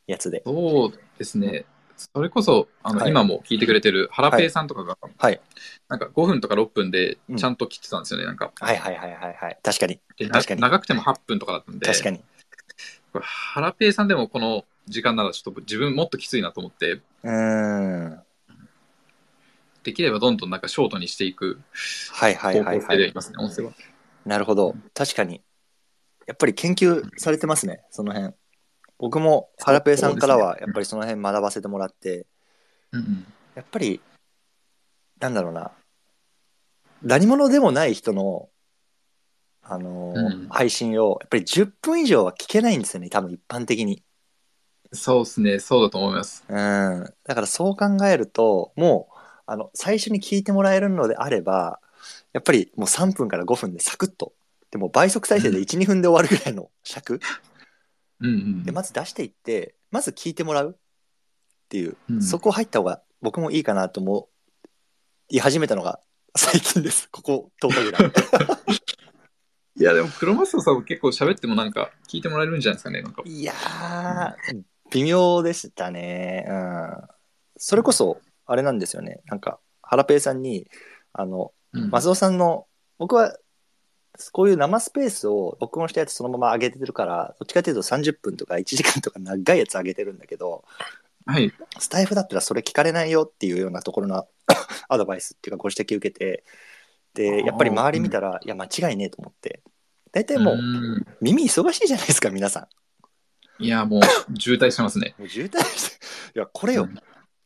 [0.07, 0.43] やつで。
[0.45, 1.65] そうですね。
[1.97, 5.41] それこそ、あの、はい今も聞いてくれてるハラペイさんとかが、はい。
[5.89, 8.27] なんか5分とか6分でちゃんと切ってたんですよね。
[8.27, 9.59] なんかはいはいはいはいはい。
[9.63, 10.01] 確かに。
[10.17, 12.19] でな確かに長くても8分とかだったんで、確かに。
[13.13, 18.21] これハラペイさんでもこの時間ならちょっと自分もっときついなと思って、うーん。
[19.83, 21.61] できればどんどんなんかショートにしていく
[22.13, 23.09] はいはいはいはい。
[23.09, 23.73] いますね、音声は。
[24.25, 24.75] なるほど。
[24.95, 25.43] 確かに。
[26.27, 28.35] やっぱり研究されてますね、その辺。
[28.99, 32.27] 僕もハラペイさんからはやっぱりその辺学ばせてもらって、
[33.55, 34.01] やっぱり、
[35.21, 35.73] なんだろうな、
[37.03, 38.49] 何者でもない人の、
[39.63, 44.03] あのーうん配信を、やっぱり10分以上は聞けないんですよね、多分一般的に。
[44.93, 46.45] そうですね、そうだと思います。
[46.49, 47.05] うん。
[47.25, 49.15] だからそう考えると、もう、
[49.47, 51.81] あの、最初に聞いてもらえるのであれば、
[52.33, 54.33] やっぱりもう3分から5分でサクッと、
[54.73, 57.21] でも倍速再生で1、2分で終わるぐらいの尺
[58.21, 60.79] うんうんで、まず出していって、まず聞いてもらうっ
[61.69, 64.29] ていう、うんそこ入った方が僕もいいかなと思
[65.29, 66.01] い始めたのが
[66.37, 67.09] 最近です。
[67.11, 68.13] ここ10日ぐらい。
[69.77, 73.03] いや、でも、黒マスターさんも結構喋ってもなんか聞いてもらえるんじゃないですかね。
[73.03, 76.47] なんかいやー、微妙でしたね。
[76.49, 77.09] うん。
[77.57, 79.21] それこそ、あれなんですよね。
[79.27, 80.69] なんか、ハラペイさんに、
[81.13, 82.67] あの、うん松尾さんの、
[82.99, 83.35] 僕は、
[84.33, 90.65] こういう生スペースを録音したやつそのまま上げてるから、どっちかというと30分とか1時間とか長いやつ上げてるんだけど、
[91.27, 91.53] はい。
[91.79, 94.27] スタイフだったらそれ聞かれないよっていうようなところの
[94.89, 96.45] アドバイスっていうかご指摘受けて、
[97.15, 99.63] で、やっぱり周り見たら、いや、間違いねえと思って。
[100.13, 102.69] 大体もう、ん耳忙しいじゃないですか、皆さ
[103.61, 103.65] ん。
[103.65, 104.03] いや、もう
[104.39, 105.15] 渋滞してますね。
[105.19, 106.99] もう渋滞して、いや、これよ、うん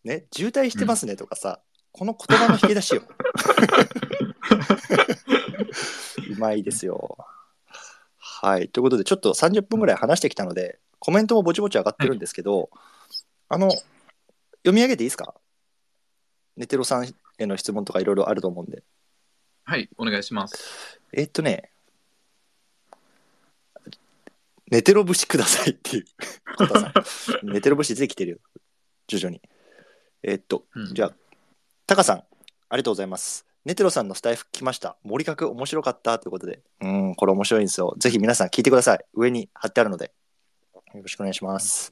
[0.04, 1.60] ね、渋滞してますねとかさ、
[1.92, 3.02] この言葉の引き出しよ。
[6.30, 7.18] うまいですよ。
[8.18, 8.68] はい。
[8.68, 12.70] ということで、ちょっと30分ぐらい話してきたので、コメントもぼちぼち上がってるんですけど、
[13.48, 15.34] あの、読み上げていいですか？
[16.56, 18.82] ネテロさんへの質問とかいろいろあると思うんで。
[19.64, 21.00] はい、お願いします。
[21.12, 21.70] えーっとね、
[24.70, 26.04] ネテロ節くださいっていう。
[27.52, 28.38] ネテロ節出てきてるよ、
[29.06, 29.40] 徐々に。
[30.22, 31.14] えーっと、うんじゃあ、
[31.86, 32.24] タカさん、あ
[32.72, 33.45] りがとうございます。
[33.66, 34.96] ネテロさんのスタイフ来ました。
[35.02, 36.60] 森角面白かったということで。
[36.82, 37.96] うん、これ面白いんですよ。
[37.98, 39.04] ぜひ皆さん聞いてください。
[39.12, 40.12] 上に貼ってあるので。
[40.94, 41.90] よろしくお願いします。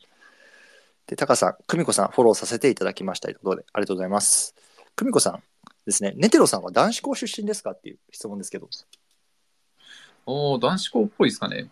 [1.09, 4.55] で、タカさん、久美子さん、フォローさせていただきましたということで、ありがとうございます。
[4.95, 5.43] 久美子さん
[5.85, 8.69] ですね、ネテロさんは男子校出身ですかっていう質問ですけど、
[10.27, 11.69] おー男子校っぽいですかね。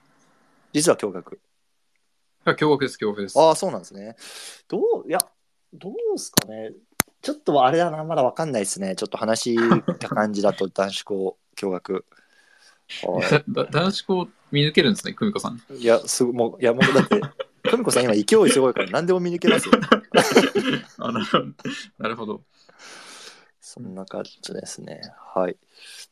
[0.72, 1.34] 実は共学。
[1.34, 1.38] い
[2.44, 3.38] や驚愕です、驚愕です。
[3.38, 4.16] ああ、そうなんですね。
[4.66, 5.20] どう、いや、
[5.72, 6.72] どうですかね。
[7.22, 8.96] ちょっとあれだな、まだわかんないですね。
[8.96, 12.04] ちょっと話した感じだと男子校共学。
[13.04, 15.62] は だ男子校見抜けるんですね、久美子さん。
[15.70, 17.20] いいや、すごもう、いや、もうだって、
[17.70, 19.74] 久美子さん今勢いすごいから何でも見抜けますよ。
[20.98, 21.20] あな
[21.98, 22.42] なるほど。
[23.60, 25.00] そんな感じですね。
[25.34, 25.56] はい。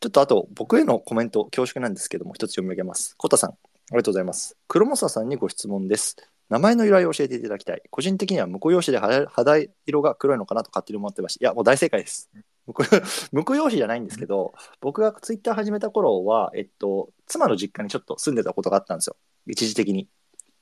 [0.00, 3.16] ちょっとあと、僕へのコメント、恐縮なんですけども、一つ読み上げます。
[3.18, 3.54] コタさん、あ
[3.90, 4.56] りがとうございます。
[4.68, 6.16] 黒モサさんにご質問です。
[6.50, 7.82] 名前の由来を教えていただきたい。
[7.90, 11.44] 個人的には婿養子で肌肌色が黒いのかなと勝手に思ってました。
[11.44, 12.28] いや、もう大正解です。
[12.66, 12.82] 婿
[13.32, 19.16] 婿養子じゃないんですけど、僕がツイッター始めた頃は、えっと、妻の実家にちょっと住んでたことがあったんですよ。
[19.46, 20.08] 一時的に。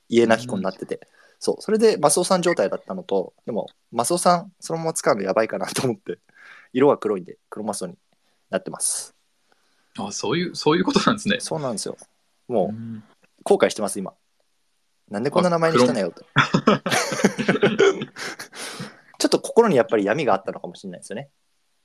[0.09, 1.07] 家なき子になってて。
[1.39, 1.61] そう。
[1.61, 6.19] それで、マスオさん状態だったのと、でも、マスオさん、そのまま使うのやばいかなと思って、
[6.73, 7.95] 色が黒いんで、黒マスオに
[8.49, 9.15] なってます。
[9.97, 11.39] あ、そういう、そういうことなんですね。
[11.39, 11.97] そうなんですよ。
[12.47, 13.03] もう、うん
[13.43, 14.13] 後悔してます、今。
[15.09, 16.23] なんでこんな名前にしたのよと。
[19.17, 21.29] ちょっと心にやっぱり闇があったのかもしれないですよね。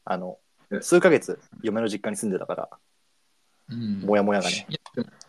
[0.04, 0.38] あの、
[0.80, 2.68] 数ヶ月、嫁の実家に住んでたから、
[3.70, 4.66] うんもやもやがね。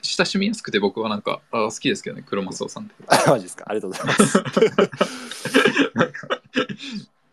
[0.02, 2.94] 親しみやすくて僕はなんかあ好きですけどね、黒マスオさんって。
[3.08, 3.66] あ、マジですか。
[3.68, 4.38] ありがとうございます。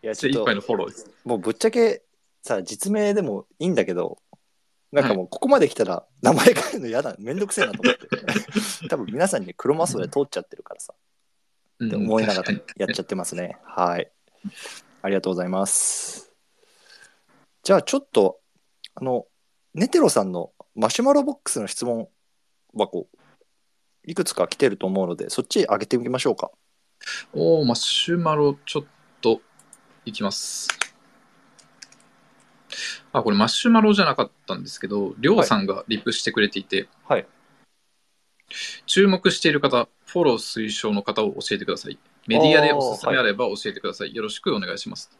[0.01, 1.09] いや、ちょっと、精一杯のフォローです。
[1.25, 2.03] もうぶっちゃけ、
[2.41, 4.17] さ、実名でもいいんだけど、
[4.93, 8.07] なんかもうここまで来たら名前変えるの嫌だ、めんどくせえなと思って。
[8.89, 10.93] 多分皆さんに黒マスオで通っちゃってるからさ。
[10.97, 11.13] うん
[11.87, 13.57] って思いながらやっちゃってますね。
[13.63, 14.11] はい。
[15.01, 16.31] ありがとうございます。
[17.63, 18.39] じゃあちょっと、
[18.95, 19.25] あの、
[19.73, 22.07] ネテロさんのマシュマロボックスの質問
[22.73, 23.07] 箱、
[24.05, 26.51] いくつか来てると思うので、そっち上げてみましょうか。
[27.33, 28.83] おー、マシュマロちょっ
[29.21, 29.41] と
[30.05, 30.82] いきます。
[33.11, 37.25] あ、これマシュマロじゃなかったんですけど、りょうさんがリプしてくれていて、はい。
[38.85, 41.97] 注目している方、フォロー推奨の方を教えてください。
[42.27, 44.13] メディアでおすすめあれば教えてください。
[44.13, 45.11] よろしくお願いします。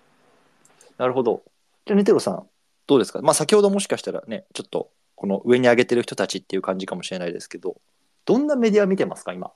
[0.98, 1.44] なるほど。
[1.86, 2.48] じゃあネテロさん、
[2.86, 3.22] どうですか？
[3.22, 7.78] まあ先ほどもしかしたらね、ちょっとこの上に上げてる人たちっていう感じかもしれないですけど、
[8.26, 9.52] どんなメディア見てますか今？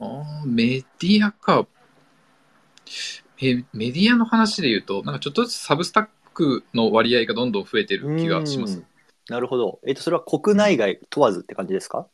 [0.00, 1.66] あーメディアか。
[3.40, 8.86] えメディアの話で言うと、なんかちょっとずつサブスタックの割合がどんどん増えてる気がしますうん。
[9.28, 9.80] なるほど。
[9.86, 12.06] えっ、と、それは国内外問わずって感じですか？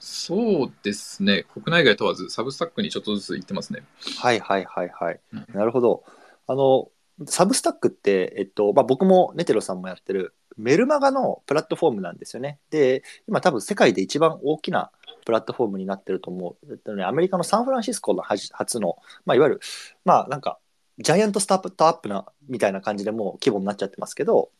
[0.00, 1.44] そうですね。
[1.54, 3.84] 国内外問わず、サブスタックにちょっとずつ行ってますね。
[4.18, 5.20] はいはいはいはい。
[5.32, 6.04] うんなるほど。
[6.46, 6.90] あの、
[7.26, 12.58] サブスタックって、えっと、まあ、僕もネテロさんもやってるメルマガのプラットフォームなんですよね。
[12.70, 14.90] で、今多分世界で一番大きな
[15.24, 16.72] プラットフォームになってると思う。
[16.72, 19.60] えっとね、アメリカのサンフランシスコの発、発の、まあ、いわゆる、
[20.04, 20.58] まあなんか、
[20.98, 24.50] giant startup な、みたいな感じでもう規模になっちゃってますけど、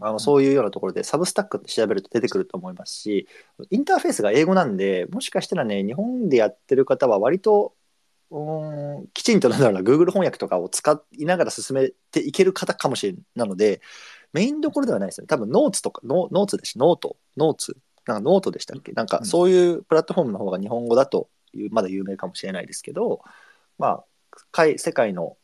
[0.00, 3.26] あのそういうようなところで Substack って調べると出てくると思いますし、
[3.70, 7.74] インターフェースが英語なんで、もしかしたらね、日本でやってる方は割と、
[8.30, 13.80] うーんきちんとなんだろうな、Google 翻訳とかを使いながら進めていける方かもしれないなので、
[14.32, 15.26] メインどころではないですよね。
[15.26, 18.92] 多分ノーツとか、ノノーツでし、ノート、ノーツ、なんかノートでしたっけ？
[18.92, 21.28] なんかそういうプラットフォームの方が日本語だと
[21.70, 23.22] まだ有名かもしれないですけど、
[23.78, 24.04] まあ、
[24.52, 25.36] 海世界の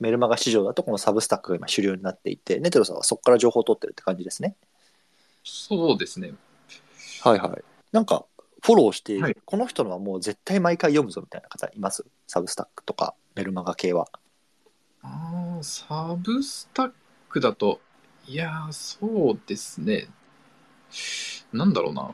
[0.00, 4.56] メルマガ市場だとこの Substack が今主流になっていて、ネテロさんはそこから情報を取ってるって感じですね。
[5.44, 6.32] そうですね。
[7.22, 7.64] はいはい。
[7.92, 8.24] なんか、
[8.62, 12.04] フォローしている、はいこの人のはもう絶対毎回読むぞみたいな方います？
[12.26, 14.08] Substack とかメルマガ系は。
[15.02, 16.92] あーサブスタッ
[17.28, 17.80] クだと、
[18.26, 20.08] いやー、そうですね。
[21.52, 22.10] なんだろうな。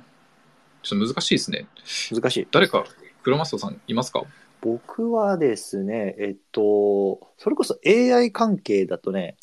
[0.82, 1.66] ちょっと難しいですね。
[2.12, 2.48] 難しい。
[2.50, 2.84] 誰か、
[3.22, 4.24] クロマストさんいますか？
[4.62, 9.36] 僕はですね、えっと、それこそ AI 関係だとね、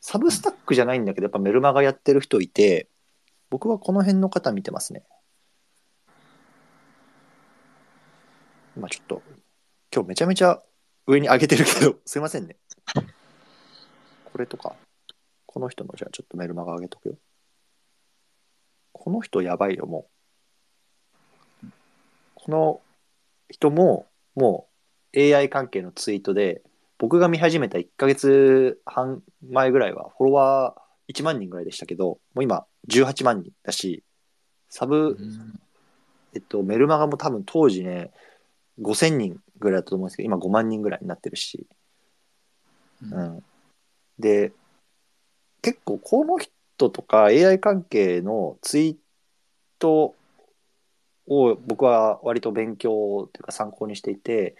[0.00, 2.88] サブスタックじゃないんだけど、やっぱメルマガやってる人いて、
[3.50, 5.02] 僕はこの辺の方見てますね。
[8.76, 9.22] 今ちょっと、
[9.92, 10.62] 今日めちゃめちゃ
[11.06, 12.56] 上に上げてるけど、 すいませんね。
[14.24, 14.76] これとか、
[15.46, 17.16] この人のじゃあちょっとメルマガ上げとくよ。
[18.92, 20.08] この人やばいよ、も
[21.64, 21.66] う。
[22.34, 22.80] この
[23.50, 24.06] 人も、
[24.38, 24.68] も
[25.14, 26.62] う AI 関係のツイートで、
[26.98, 34.04] 僕が見始めた1ヶ月半前ぐらいはフォロワー1万人ぐらいでしたけど、もう今18万人だし、
[34.68, 35.16] サブ、
[36.34, 38.10] えっと、メルマガも多分当時ね、
[38.80, 41.66] 5000人ぐらいだったと思うんですけど、今5万人ぐらいになってるし、
[43.02, 43.14] うん。
[43.14, 43.44] うん。
[44.18, 44.52] で、
[45.62, 48.96] 結構この人とか AI 関係のツイー
[49.78, 50.14] ト
[51.28, 54.56] を僕は割と勉強というか参考にしていて、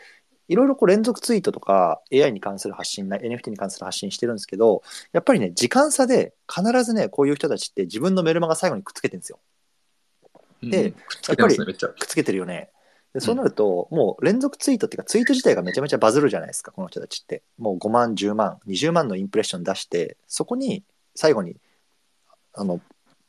[0.49, 9.39] いろいろこう連続ツイートとか AI に関する発信、NFT に関する発信してるんですけど、やっぱりね、時間差で必ずね、こういう人たちって自分のメルマガ最後にくっつけてるんですよ。
[10.63, 11.89] でうんくっつけてますね、めっちゃ。
[11.89, 12.71] くっつけてるよね。
[13.13, 17.43] でそうなると、もう連続ツイートっていうか、ツイート自体がめちゃめちゃバズるじゃないですか、この人たちって。
[17.59, 20.83] もう5万、10万、20万のインプレッション出して、そこに
[21.15, 21.57] 最後に、
[22.55, 22.81] あの、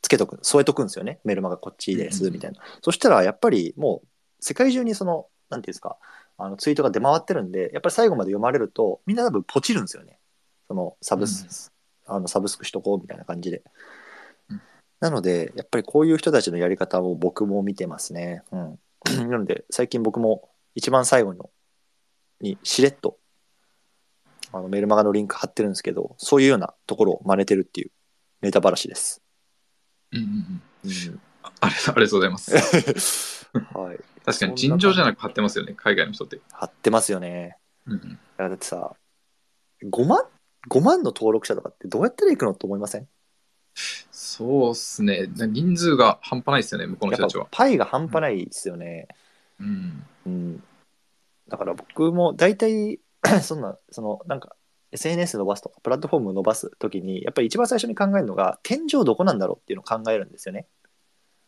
[0.10, 1.20] つけとく、添えとくんですよね。
[1.24, 2.60] メルマガこっちです、うんみたいな。
[2.82, 4.08] そしたら、やっぱりもう、
[4.40, 5.98] 世界中にその、なんていうんですか、
[6.38, 10.18] あのツイートが出回ってるんで、やっぱり最後まで読まれると、みんな多分ポチるんですよね。
[10.68, 11.72] その、サブス、
[12.08, 13.64] あのサブスクしとこうみたいな感じで。
[14.50, 14.62] うん
[15.02, 18.44] なので、やっぱりこういう人たちのやり方を僕も見てますね。
[18.52, 18.80] うん。
[19.32, 21.50] なので、最近僕も一番最後の
[22.42, 23.18] にしれっと
[24.52, 27.92] あのメルマガのリンク貼ってるんですけど、そういうようなところを真似てるっていう
[28.42, 29.22] ネタばらしです。
[30.12, 30.92] うんうんうん。
[30.92, 33.48] うんあありありがとうございます。
[33.74, 34.00] はい。
[34.26, 36.40] 確かに尋常じゃなく貼ってますよね、海外の人って。
[36.52, 37.58] 貼ってますよね。
[37.86, 38.94] うんだってさ、
[39.84, 40.20] 5万
[40.70, 43.08] ?5 万の登録者とかってどうやったら行くのって思いません？
[44.12, 45.28] そうっすね。
[45.36, 47.48] 人数が半端ないですよね、向こうの人たちは。
[47.52, 49.08] パイが半端ないですよね。
[49.60, 50.06] うん。
[50.26, 50.64] うん。
[51.48, 53.00] だから僕も大体、
[53.42, 54.56] そんな、その、なんか、
[54.92, 60.68] SNS 伸ばすとか、プラットフォーム伸ばすときに、やっぱり一番最初に考えるのが、天井どこなんだろうっていうのを考えるんですよね。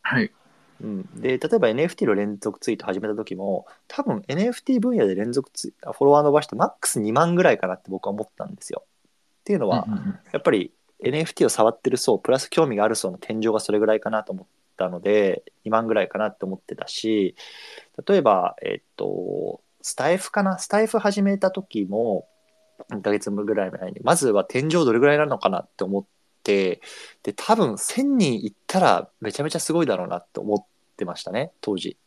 [0.02, 0.32] はい。
[0.82, 8.84] うん、で、例えば NFT の連続ツイート始めた時も、多分 NFT 分野で連続ツイフォロワー伸ばしてマックス2万ぐらいかなって僕は思ったんですよ。
[9.42, 10.72] っていうのは、うんうんうんやっぱり
[11.04, 17.36] NFT を触ってる層、プラス興味がある層の天井がそれぐらいかなと思ったので、2万ぐらいかなって思ってたし、
[18.08, 20.60] 例えば、えっと、スタイフかな？
[20.60, 22.28] スタイフ始めた時も、
[22.90, 26.06] 1ヶ月ぐらい前に、まずは天井どれぐらいなのかなって思っ
[26.44, 26.82] て、
[27.24, 30.66] で、多分1000人いったらめちゃめちゃすごいだろうなって思っ
[30.98, 31.98] てましたね、当時。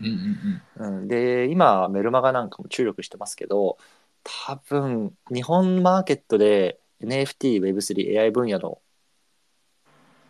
[0.00, 3.76] うんうんうんうん、で今メルマガなんかも注力してますけど
[4.24, 8.78] 多分日本マーケットで NFTWeb3AI 分野の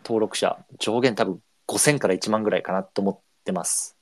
[0.03, 3.95] 登録者上限多分5000から1万ぐらいかなと思ってます。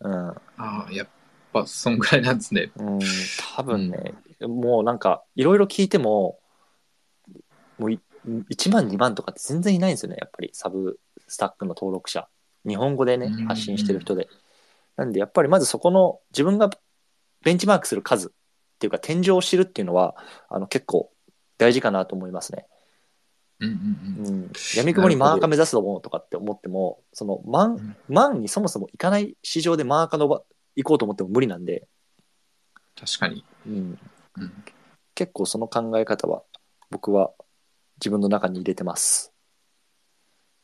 [0.00, 1.08] うん、ああ、やっ
[1.52, 2.70] ぱそんぐらいなんですね。
[2.76, 2.98] うん、
[3.56, 6.38] 多分ね、もうなんかいろいろ聞いても
[7.78, 10.50] もうい1万2万とかって全然いないんですよねやっぱり。
[10.52, 12.28] サブスタックの登録者。
[12.66, 13.46] 日本語でねうん。
[13.46, 14.28] 発信してる人で。
[14.96, 16.70] なんでやっぱりまずそこの自分が
[17.42, 18.30] ベンチマークする数っ
[18.78, 20.16] ていうか天井を知るっていうのは
[20.48, 21.10] あの結構
[21.56, 22.66] 大事かなと思いますね。
[23.60, 24.34] うんうんうん。
[24.34, 27.96] うん、闇雲にマーカー目指すと思うとかって思ってもその万ん。
[28.08, 30.42] 万にそもそもいかない市場でマーカーのば
[30.76, 31.88] 行こうと思っても無理なんで、
[32.98, 33.44] 確かに。
[33.66, 33.98] うん、
[34.40, 34.52] うん
[35.14, 36.44] 結構その考え方は
[36.90, 37.32] 僕は
[37.96, 39.32] 自分の中に入れてます。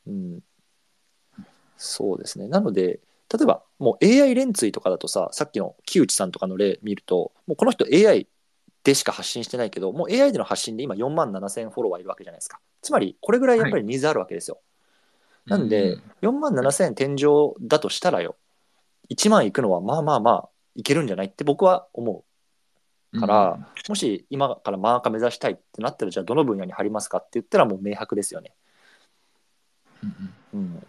[0.07, 0.41] うん。
[1.77, 2.47] そうですね。
[2.47, 3.01] なので、
[3.33, 8.29] 例えばもう AI 連追とかだとさ、さっきの木内さんとかの例見ると、もうこの人 AI
[8.85, 12.61] でしか発信してないけど、もう AI での発信で今4万7千フォロワーいるわけじゃないですか。
[12.81, 14.61] つまりこれぐらいやっぱりニーズあるわけですよ。
[15.47, 18.37] なんで、4万7千天井だとしたらよ、
[19.09, 22.25] 1万いくのはまあまあまあいけるんじゃないって僕は思う。
[23.15, 28.55] から、もし今からマーカー目指したいってなったらじゃあどの分野に貼りますかって言ったらもう明白ですよね。
[30.03, 30.87] うんうんうん、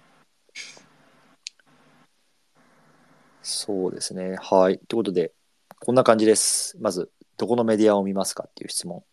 [3.41, 4.37] そうですね。
[4.41, 4.79] はい。
[4.87, 5.33] ということで
[5.79, 6.77] こんな感じです。
[6.79, 9.03] まずどこのメディアを見ますかっていう質問。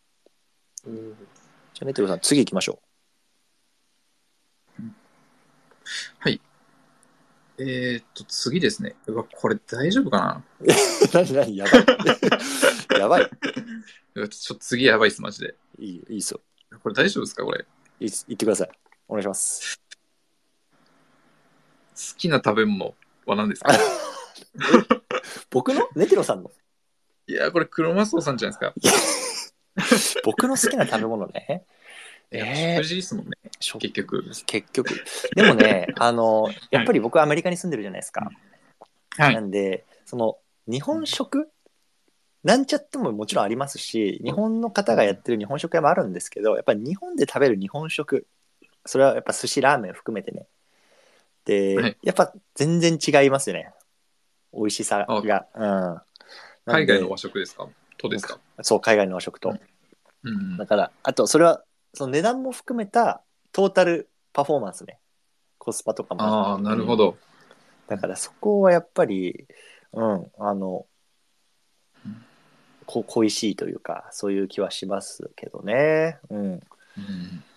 [0.85, 0.95] じゃ
[1.83, 2.81] あネテロさん次行きましょ
[6.19, 6.41] はい。
[7.59, 8.97] えーっと、次ですね。
[9.07, 10.45] うわ、これ大丈夫かな？
[10.61, 10.67] う。
[11.13, 11.57] 何何？
[11.57, 11.85] やばい。
[12.99, 13.31] やばい。
[14.15, 15.55] ちょっと次やばいっす、マジで。
[15.79, 16.41] いいよいいっすよ。
[16.83, 17.59] これ大丈夫ですかこれ？
[17.59, 17.65] 好
[18.07, 18.71] い言ってください。
[19.09, 19.81] お願いします。
[22.17, 22.95] きな食べ物
[23.27, 23.73] は何ですか？
[25.51, 25.89] 僕の？
[25.95, 26.51] ネテロさんの？
[27.27, 30.21] いや、これクロマスオさんじゃないですか。
[30.25, 31.65] 僕の好きな食べ物ね。
[32.31, 34.25] えー食事ですもんね、食結局。
[34.47, 35.05] 結局。
[35.35, 38.31] でもね、 あの、やっぱり僕はアメリカに住んでるじゃないですか。
[39.19, 39.33] は。
[39.33, 41.51] ないんで、その、日本食
[42.45, 48.27] なんちゃってももちろんありますし、日本の方がやってる日本食屋もあるんですけど、やっぱり日本で食べる日本食、
[48.85, 50.47] それはやっぱ寿司、ラーメン含めてね。
[51.45, 53.73] で、はいやっぱ全然違いますよね。
[54.53, 55.47] 美味しさが。
[55.55, 55.63] うん。
[55.63, 55.97] なん
[56.67, 57.69] で海外の和食ですか？
[57.97, 58.39] とですか？
[58.63, 59.51] そう、海外の和食と。
[59.51, 59.61] うん
[60.25, 61.65] うんだから、あと、それは、
[61.95, 65.01] その値段も含めたトータルパフォーマンスね。
[65.59, 66.23] コスパとかも。
[66.23, 67.17] ああ、なるほど。
[67.89, 69.47] だからそこはやっぱり、
[69.93, 70.85] うん、あのうん、
[72.87, 76.19] こ恋しいというか、そういう気はしますけどね。
[76.31, 76.39] うん。
[76.39, 76.61] うん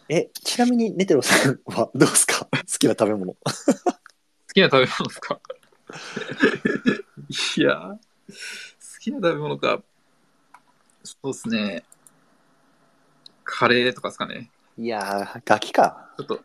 [0.07, 2.45] え、ちなみに、ネテロさんはどうですか？
[2.53, 3.33] 好きな食べ物。
[3.41, 3.41] 好
[4.53, 5.39] きな食べ物ですか？
[7.57, 7.99] いやー、好
[9.01, 9.81] きな食べ物か。
[11.03, 11.83] そうですね。
[13.43, 14.51] カレーとかですかね。
[14.77, 16.11] いやー、ガキか。
[16.17, 16.39] ちょっと、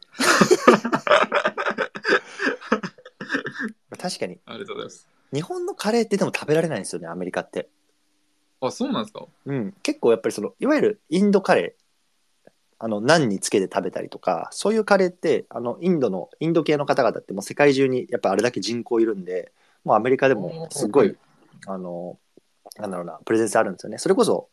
[3.98, 4.38] 確かに。
[4.46, 5.06] ありがとうございます。
[5.32, 7.68] 日本のカレーってでも食べられないんですよね、アメリカって。
[8.60, 9.26] あ、そうなんですか？
[9.46, 9.74] うん。
[9.82, 19.52] 結構やっぱりその、いわゆるインドカレー、あの、ナンにつけて食べたりとか、そういうカレーって、あの、インドの、インド系の方々ってもう世界中にやっぱあれだけ人口いるんで、
[19.84, 21.16] もうアメリカでもすごい、
[21.66, 22.18] あの、
[22.78, 23.98] なんだろうな、プレゼンスあるんですよね。
[23.98, 24.48] それこそ、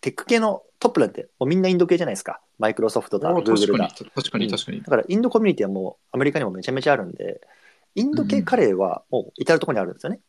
[0.00, 2.40] テック系のトップなんて、もうみんなインド系じゃないですか。
[2.58, 4.82] マイクロソフトだ、あグーグルだ確かに。、確かに、確かに。
[4.82, 7.40] だからインドコミュニティはもうアメリカにもめちゃめちゃあるんで、
[7.94, 10.20] インド系カレーはもう至るところにあるんですよね。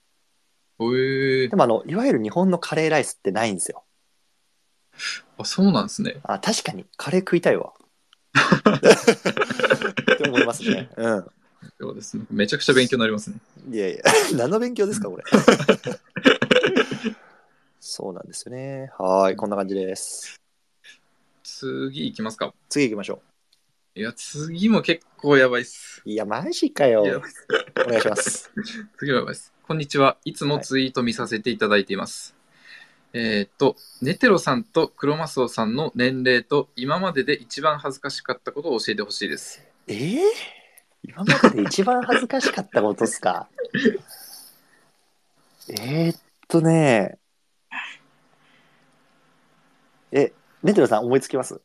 [0.79, 3.83] えーで、もあの、いわゆる日本のカレーライスってないんですよ。
[5.37, 6.15] あ、そうなんですね。
[6.23, 7.73] あ、確かに、カレー食いたいわ。
[8.39, 10.89] って思いますね。
[10.95, 11.25] うん。
[11.79, 12.25] そうですね。
[12.29, 13.37] めちゃくちゃ勉強になりますね。
[13.69, 14.03] いやいや、
[14.35, 15.23] 何の勉強ですか、これ。
[17.79, 18.91] そうなんですよね。
[18.97, 20.39] はーい、こんな感じです。
[21.43, 22.53] 次行きますか。
[22.69, 23.21] 次行きましょ
[23.95, 26.01] いや、次も結構やばいっす。
[26.05, 26.09] う。
[26.09, 27.21] いや、マジかよ
[27.75, 28.51] お願いします。
[28.97, 29.58] 次はやばいです。
[29.69, 30.17] こんにちは。
[30.25, 32.35] いつもツイート見させていただいています。
[33.13, 39.61] えーっと、ネテロさんとクロマスオさんの年齢と今までで一番恥ずかしかったことを教えてほしいです。
[39.85, 40.17] えー、
[41.03, 43.47] 今までで一番恥ずかしかったことっすか？
[45.69, 47.19] えーっとね
[50.11, 51.61] え、ネテロさん思いつきます？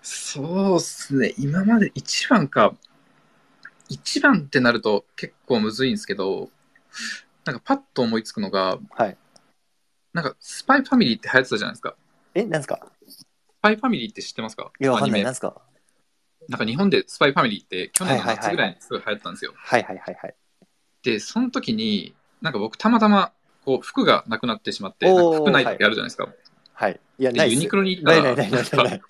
[0.00, 1.34] そうっすね。
[1.36, 2.74] 今まで一番か。
[3.88, 6.50] 一番ってなると結構むずいんですけど、
[7.44, 9.16] なんかパッと思いつくのが、はい。
[10.12, 11.94] なんかスパイファミリーって流行ってたじゃないですか。
[12.34, 12.80] え、なんですか？
[13.06, 13.26] ス
[13.60, 14.70] パイファミリーって知ってますか？
[14.80, 15.20] いや、わかんない。
[15.20, 15.60] アニメなんですか？
[16.48, 19.52] なんか日本でスパイファミリーって去年の夏ぐらいにすごい流行ったんですよ。
[19.56, 20.34] はいはいはいはい。
[21.02, 23.32] で、その時に、なんか僕たまたま
[23.64, 26.28] こう服がなくなってしまって、おーなんか服ない時あるじゃないですか。
[26.72, 27.00] はい。
[27.18, 29.02] いや、でないっすユニクロに行ったら、ないないないないないない。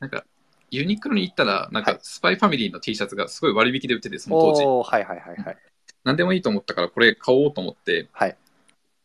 [0.00, 0.24] な んか
[0.70, 4.64] ユニクロに行ったら、なんかスパイファミリーの T シャツがすごい割引で売ってて、その当時。
[4.64, 5.56] はいはいはいはい。
[6.04, 8.36] 何でもいいと思ったから、これ買おうと思って、はい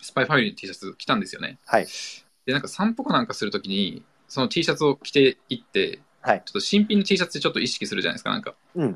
[0.01, 1.57] スパイファミリーの T シャツ着たんですよね。
[1.65, 1.87] はい。
[2.45, 8.55] で、なんか散歩かなんかするときに、その T シャツを着ていって、はいちょっと新品の T シャツってちょっと意識するじゃないですか、なんか。
[8.75, 8.95] うん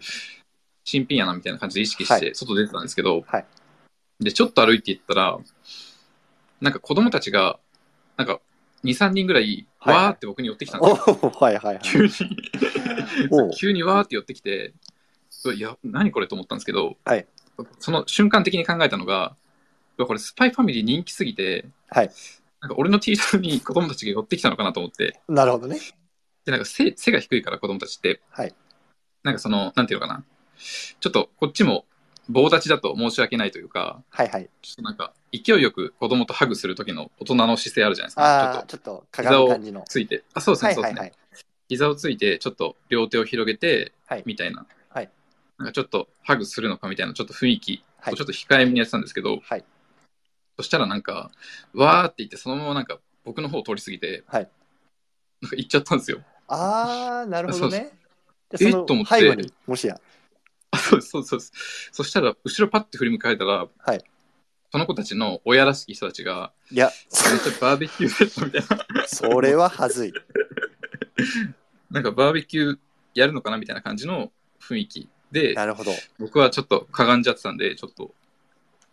[0.84, 3.46] 新品やなみたいな感じで意識して、外出てたんですけど、はい
[4.20, 5.38] で、ちょっと歩いていったら、
[6.62, 7.60] なんか子供たちが、
[8.18, 8.42] なんか
[8.84, 11.18] 2、3人ぐらい、わーって僕に寄ってきたんですおよ。
[11.18, 11.80] ー、はいはいはい。
[11.84, 12.12] 急に。
[13.32, 13.52] おう。
[13.56, 14.74] 急にわーって寄ってきて、
[15.56, 17.28] いや、何これと思ったんですけど、はい。
[17.80, 19.36] その瞬間的に考えたのが、
[19.98, 22.12] これスパイファミリー人気すぎて、はい。
[22.62, 25.80] なんか俺の T シャツに 子供たちが寄ってきたのかなと思って、なるほどね。
[26.46, 28.54] で、なんか背背が低いから子供たちって、はい。
[29.24, 30.24] なんかその、なんていうのかな、
[30.58, 31.86] ちょっとこっちも
[32.30, 34.50] 棒立ちだと申し訳ないというか、はいはい。
[34.62, 38.22] ちょっとなんか勢いよく子供とハグする時の大人の姿勢あるじゃないですか。
[38.22, 39.84] ちょああ、っとちょっとかがむ感じの。
[39.88, 41.00] ついて、あ、そうですね、そうですね。
[41.00, 41.46] はいはいはい。
[41.68, 44.66] 膝をついて、ちょっと両手を広げて、はいみたいな。
[44.90, 45.10] はい
[45.58, 49.64] なんかちょっとハグするのかみたいな、ちょっと雰囲気はいをちょっと控えめにやってたんですけど、はい
[50.58, 51.32] そしたらなんか、
[51.74, 54.50] わーって言って、そのままなんか僕の方を通り過ぎて、はい
[55.42, 56.22] なんか行っちゃったんですよ。
[56.48, 57.98] ああ、なるほどね。
[58.60, 60.00] えっと思っての背後に、もしや。
[60.98, 61.40] あそうそうそう。
[61.92, 64.04] そしたら、後ろパッて振り向かれたら、はい
[64.72, 66.92] その子たちの親らしき人たちが、いや、
[67.32, 70.14] めっちゃバーベキューセットみたいな、それははずい。
[71.90, 72.80] なんかバーベキュー
[73.16, 74.32] やるのかなみたいな感じの
[74.62, 75.92] 雰囲気で、なるほど。
[76.20, 78.14] 僕はちょっとかがんじゃってたんで、ちょっと、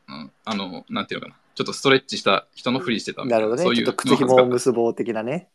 [0.09, 3.62] うん、あの、なんていうのかな、ちょっとストレッチした人のふりしてたな、るほどね。
[3.62, 5.51] そういうちょっと靴紐を結ぼう的なね。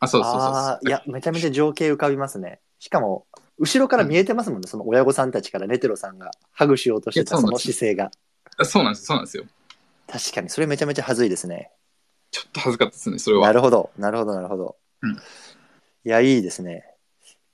[0.00, 2.60] あ、そうそうそうああ、いや、めちゃめちゃ情景浮かびますね。
[2.78, 3.26] しかも、
[3.58, 8.10] 後ろから見えてますもんね、その親御さんたちからネテロさんがハグしようとしてたそうのいやそなんです姿勢が。
[8.58, 9.44] あそうなんです、そうなんですよ。
[10.06, 11.70] 確かに、それめちゃめちゃはずいですね。
[12.30, 13.46] ちょっと恥ずかったですね、それは。
[13.46, 14.76] なるほど、なるほど、なるほど。
[15.02, 15.18] うん
[16.04, 16.84] いや、いいですね。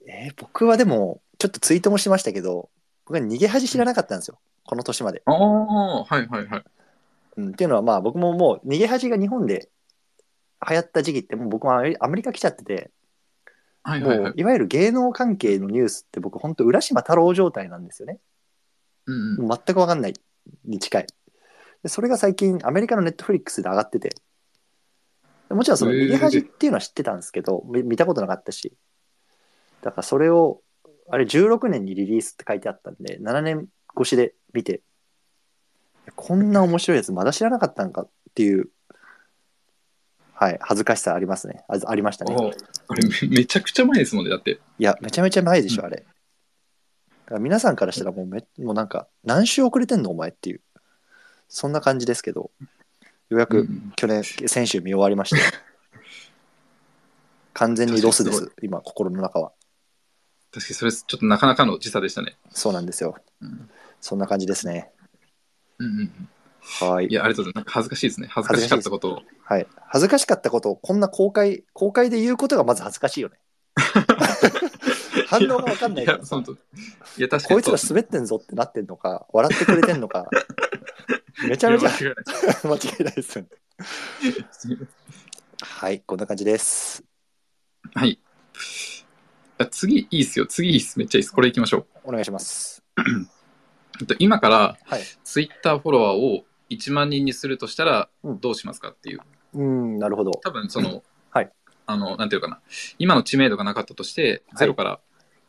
[0.06, 2.68] えー僕はでも、ちょっとツイートもしましたけど、
[3.06, 4.38] 僕は逃げ恥知らなかったんですよ。
[4.64, 5.22] この年まで。
[5.24, 6.64] ああ、はいはいはい。
[7.36, 9.70] うん、っていうのは、まあ僕ももう逃げ恥が日本で
[10.68, 12.90] 流行った時期って、もう僕はアメリアメリカ来ちゃってて、
[13.84, 14.32] はいはいはい。
[14.36, 18.18] いわゆる芸能関係のニュースって僕本当浦島太郎状態なんですよね。
[19.06, 20.14] うんうん、全く分かんない
[20.64, 21.06] に近い。
[21.82, 24.14] でそれが最近アメリカのネットフリックスで上がってて、
[25.50, 28.72] もちろんその逃げ恥っていうのは知ってたんですけど、み見たことなかったし、
[29.82, 30.62] だからそれを、
[31.10, 34.80] あれ16年にリリースって書いてあったんで、7年越しで見て、
[36.16, 38.70] こんな面白いやつまだ知らなかったんかっていう、
[40.44, 41.64] はい、恥ずかしさありますね。
[41.68, 42.36] あありましたね。
[42.38, 42.50] あ
[42.88, 44.60] あれめ めちゃくちゃ前ですもんね、だって。
[44.78, 46.04] いや、めちゃめちゃ前でしょ、うんあれ。
[47.40, 50.60] 皆さんからしたらもうめ、もうなんか、何週遅れてんの、お前っていう、
[51.48, 52.50] そんな感じですけど、
[53.30, 55.40] ようやくうん去年、先週見終わりまして、
[57.54, 59.52] 完全にロスです、今、心の中は。
[60.52, 62.36] 確かにそれちょっとなかなかの時差でしたね。
[62.50, 63.16] そうなんですよ。
[63.40, 63.70] うん
[64.02, 64.92] そんな感じですね。
[65.78, 66.28] うんうんうん、
[66.80, 67.12] はいい。
[67.12, 67.74] や、ありがとうございます。
[67.74, 68.28] 恥ずかしいですね。
[68.30, 69.22] 恥ずかしかったことを。
[69.44, 69.66] はい。
[69.86, 73.38] 恥ずかしかったことを、こんな公開、公開で言うことがまず恥ずかしいよね。
[75.28, 76.56] 反応がわかんないいや、からさそのとい
[77.18, 80.28] や、確かにこいつら滑ってんぞってなってんのか、笑ってくれてんのか、
[81.48, 82.24] めちゃめちゃいや間違いない
[82.64, 83.50] 間違いないですよね。
[85.60, 87.04] はい、こんな感じです。
[87.94, 88.18] はい。
[89.58, 90.46] あ次いいっすよ。
[90.46, 90.98] 次いいっす。
[90.98, 91.32] めっちゃいいっす。
[91.32, 91.86] これいきましょう。
[92.04, 92.82] お願いします。
[94.00, 95.02] えっと今からはい。
[95.22, 99.20] ツイッターフォロワーを1万人にするとしたらうんどうしますかっていう。
[99.54, 100.32] うん、なるほど。
[100.42, 101.50] 多分その、はい
[101.86, 102.60] あの、なんていうかな、
[102.98, 105.00] 今の知名度がなかったとして、いゼロから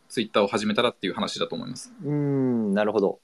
[0.10, 1.94] ツイッターを始めたらっていう話だと思います。
[2.04, 3.20] うん、なるほど。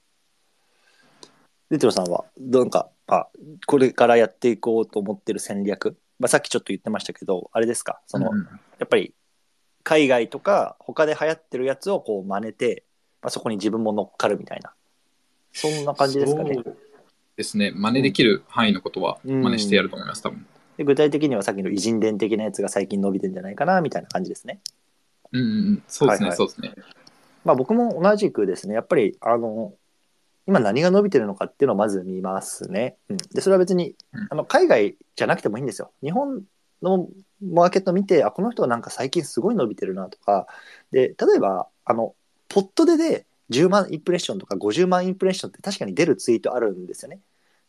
[1.70, 3.28] デテロさんは、なんか、あ、
[3.66, 8.46] これからやっていこうと思ってる戦略、まあ、さっきちょっと言ってましたけど、あれですか、その、うん
[8.78, 9.14] やっぱり、
[9.84, 12.84] 海外とか、他で流行ってるやつをこう真似て、
[13.22, 14.74] まあ、そこに自分も乗っかるみたいな、
[15.52, 16.56] そんな感じですかね。
[17.36, 17.72] ですね。
[17.74, 20.46] 真似できる範囲のことは真似してやると思います、多分。
[20.76, 24.60] で具体的にはさっきの偉人伝的なやつが最近伸びてんじゃないかな、みたいな感じですね。
[25.32, 25.82] うんうんうん。
[25.88, 26.74] そうですね、はいはいそうですね。
[27.44, 29.74] まあ僕も同じくですね、やっぱり、あの、
[30.46, 32.96] 今何が伸びてるのかっていうのをまず見ますね。
[33.08, 35.92] うん、で、それは別にうん、あの海外じゃなくてもいいんですよ。
[36.02, 36.42] 日本
[36.82, 37.08] の
[37.40, 40.46] マーケット見て、あ、この人はなんか最近すごい伸びてるなとか、
[40.90, 42.14] で、例えば、あの、
[42.48, 47.20] ポットでで10万インプレッションとか50万インプレッションって確かに出るツイートあるんですよね。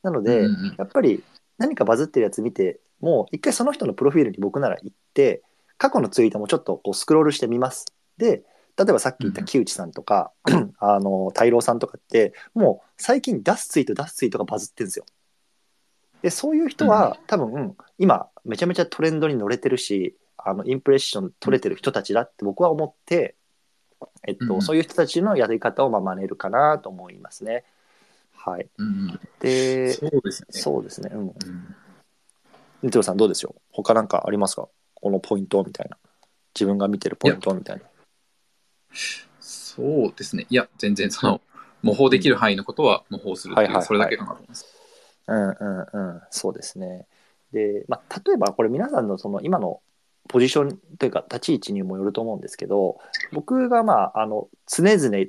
[0.01, 1.23] なので、うんうんやっぱり
[1.57, 5.43] 何かバズってるやつ見て、もう一回その人のプロフィールに僕なら行って、
[5.77, 7.85] 過去のツイートもちょっとこうスクロールしてみます。
[8.17, 8.43] で、
[8.77, 10.31] 例えばさっき言った木内さんとか、
[10.79, 15.05] あの、太郎さんとかって、もう最近出すツイート出すツイートがバズってるんですよ。
[16.21, 23.35] で、そういう人は多分、今めちゃめちゃトレンドに乗れてるし、あの、インプレッション取れてる人たちだって僕は思って、
[24.27, 27.63] えっと、うんそういう人たちのやり方をまあ真似るかなと思いますね。
[28.35, 28.67] はい。
[28.77, 30.47] うんうんで、そうですね。
[30.51, 31.09] そうですね。
[31.13, 31.19] うん。
[31.21, 31.33] うん
[32.81, 33.61] ニトロさんどうでしょう？
[33.71, 34.67] 他なんかありますか？
[34.95, 35.97] このポイントみたいな。
[36.53, 37.83] 自分が見てるポイントみたいな。
[39.39, 40.45] そうですね。
[40.49, 41.41] いや、全然その、
[41.81, 44.65] 模倣できる範囲のことは模倣するっていう、はいはいはいそれだけかなと思います。
[45.27, 46.21] うんうんうん。
[46.29, 47.07] そうですね。
[47.53, 49.79] で、まあ、例えばこれ皆さんのその今の
[50.27, 52.99] ポジションというか立ち位置にもよると思うんですけど、
[53.31, 55.25] 僕がまあ、あの、常々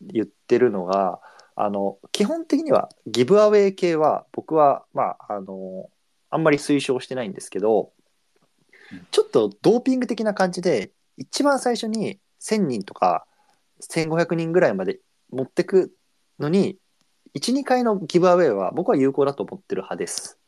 [0.00, 1.20] 言ってるのが、
[1.54, 5.88] あの、基本的にはギブアウェイ系は僕は、まあ、あの、
[6.30, 7.92] あんまり推奨してないんですけど
[8.92, 13.26] うん、ちょっとドーピング的な感じで、一番最初に1000人とか
[13.80, 15.00] 1500人ぐらいまで
[15.30, 15.92] 持ってく
[16.38, 16.76] のに、
[17.34, 20.38] 1、2回のギブアウェイは僕は有効だと思ってる派です。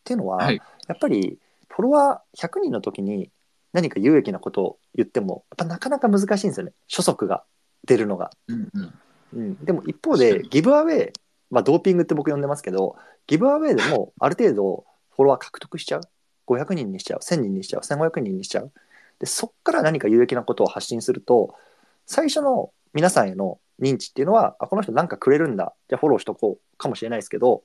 [0.00, 1.38] っていうのは、はいやっぱり
[1.74, 3.30] フォロワー100人の時に
[3.72, 6.72] 何か有益なことを言っても、やっぱなかなか難しいんですよね。
[6.90, 7.44] 初速が
[7.84, 8.30] 出るのが。
[8.48, 8.94] うんうん。
[9.34, 11.12] うん、でも一方でギブアウェイ、
[11.50, 12.96] まあ、ドーピングって僕呼んでますけど
[13.26, 14.84] ギブアウェイでもある程度
[15.16, 16.02] フォロワー獲得しちゃう。
[16.46, 17.20] 500人にしちゃう。
[17.20, 17.80] 1000人にしちゃう。
[17.80, 18.72] 1500人にしちゃう。
[19.18, 21.54] でそっから何か有益なことを発信すると
[22.06, 25.72] 最初の皆さんへの認知っていうのはあこの人なんかくれるんだ。
[25.88, 26.76] じゃあフォローしとこう。
[26.76, 27.62] かもしれないですけど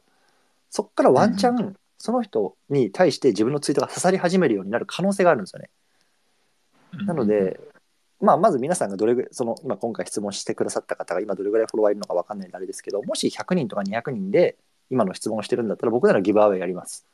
[0.69, 5.69] そっからワンチャンその人に対して自分のツイートが刺さり始めるようになる可能性があるんですよね。
[7.05, 7.59] なので、
[8.19, 14.57] まあ、まず皆さんがどれぐらい、その今今回質問してくださった方が今どれぐらいフォロワーいるのか分かんないんであれですけど、もし100人とか200人で
[14.89, 17.05] 今の質問をしてるんだったら僕ならギブアウェイやります。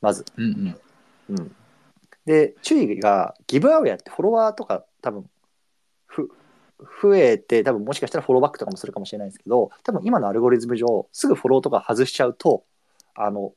[0.00, 0.24] まず。
[0.36, 0.80] うんうん
[1.30, 1.56] うん。
[2.26, 5.24] で、注意が、ギブアウェイやってフォロワーとか多分、
[6.06, 6.30] ふ、
[7.02, 12.64] 増えて、多分もしかしたらフォローバックとかもするかもしれないですけど、多分今のアルゴリズム上、すぐフォローとか外しちゃうと、
[13.14, 13.52] あの、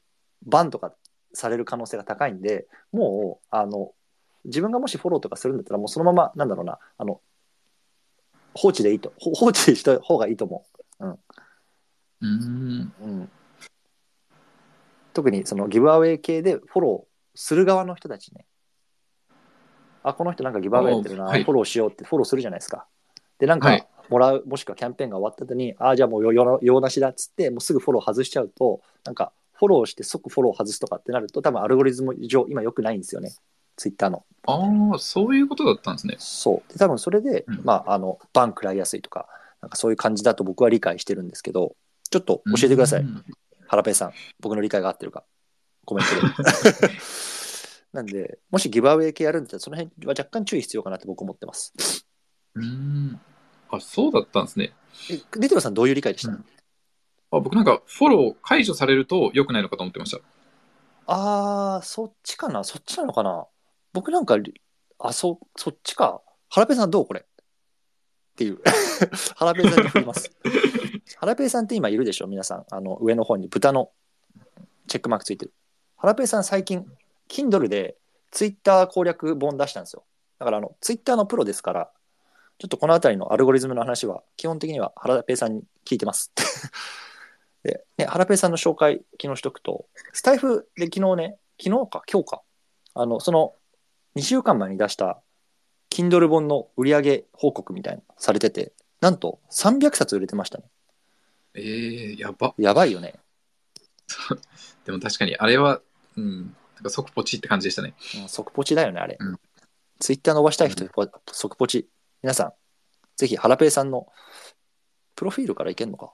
[0.45, 0.93] バンとか
[1.33, 3.93] される可能性が高いんで、もう、あの、
[4.45, 7.21] 自分がもしフォローとかするんだったら、もうそのまま、なんだろうな、あの、
[8.53, 10.65] 放置でいいと、ほ放置した方がいいと思
[10.99, 11.19] うん
[13.01, 13.05] う。
[13.05, 13.29] うん。
[15.13, 18.45] 特にそのギブアウェイ系でフォローする側の人たちね。
[20.03, 22.87] あ、この人なんかギブアウェイやってるな、おはいフォローしようってフォローするじゃないですか。
[23.39, 29.31] で、なんかはいもらう、もしくはキャンペーンが終わった後に、あ、じゃあもう用用なしだっつって、もうすぐフォロー外しちゃうと、なんか
[29.63, 33.31] フォローして即フォロー外すとかってなると、多分アルゴリズム上、今良くないんですよね。
[33.77, 34.25] ツイッターの。
[34.45, 36.15] ああ、そういうことだったんですね。
[36.19, 36.73] そう。
[36.73, 39.27] で、多分それで、うんまあ、あの、バン食らいやすいとか、
[39.61, 41.77] なんかそういう感じだと僕は理解してるんですけど、
[42.09, 43.01] ちょっと教えてください。
[43.01, 43.23] うん
[43.65, 45.23] ハラペイさん、僕の理解が合ってるか、
[45.85, 46.89] コメントで。
[47.91, 51.73] なんで、もしギブアウェイ系やるんだったら、その辺は若干注意必要かなって僕思ってます。
[52.53, 53.19] うん。
[53.71, 54.73] あ、そうだったんですね。
[55.09, 56.45] えデテロさん、どういう理解でした、うん
[57.35, 60.21] あ僕なんかフォロー解除されると良くないのかと思ってました。
[61.07, 63.45] あー、そっちかなそっちなのかな
[63.91, 64.37] 僕なんか、
[64.99, 66.21] あ、そ、そっちか。
[66.49, 67.21] ハラペイさんどうこれ？
[67.21, 67.23] っ
[68.35, 68.59] ていう。
[69.35, 70.31] ハラペイさんに振ります。
[71.17, 72.27] ハラペイさんって今いるでしょ？
[72.27, 72.65] 皆さん。
[72.71, 73.91] あの、上の方に豚の
[74.87, 75.53] チェックマークついてる。
[75.97, 76.85] ハラペイさん最近、
[77.29, 77.95] Kindle で
[78.31, 80.03] ツイッター攻略本出したんですよ。
[80.39, 81.91] だからあの、ツイッターのプロですから、
[82.57, 86.31] ちょっとこのあたりのアルゴリズムの話は、基本的にはハラペイさんに聞いてます。
[87.63, 92.41] で、ね、ハラペイさんの紹介、昨日しとくと、スタイフで昨日ね、昨日か、今日か、
[92.93, 93.53] あの、その
[94.15, 95.21] 2週間前に出した
[95.89, 100.65] Kindle 本の売上報告みたいなのされてて、なんと300冊売れてましたね。
[101.55, 102.53] ええやば。
[102.57, 103.15] やばいよね。
[104.85, 105.81] でも確かに、あれは、
[106.17, 107.93] うん、なんか即ポチって感じでしたね。
[108.21, 109.17] うん即ポチだよね、あれ。
[109.19, 109.39] うん
[109.99, 110.85] ツイッター伸ばしたい人、
[111.31, 111.87] 即ポチ。
[112.21, 112.53] 皆さん、
[113.15, 114.07] ぜひ、ハラペイさんの
[115.15, 116.11] プロフィールからいけんのか？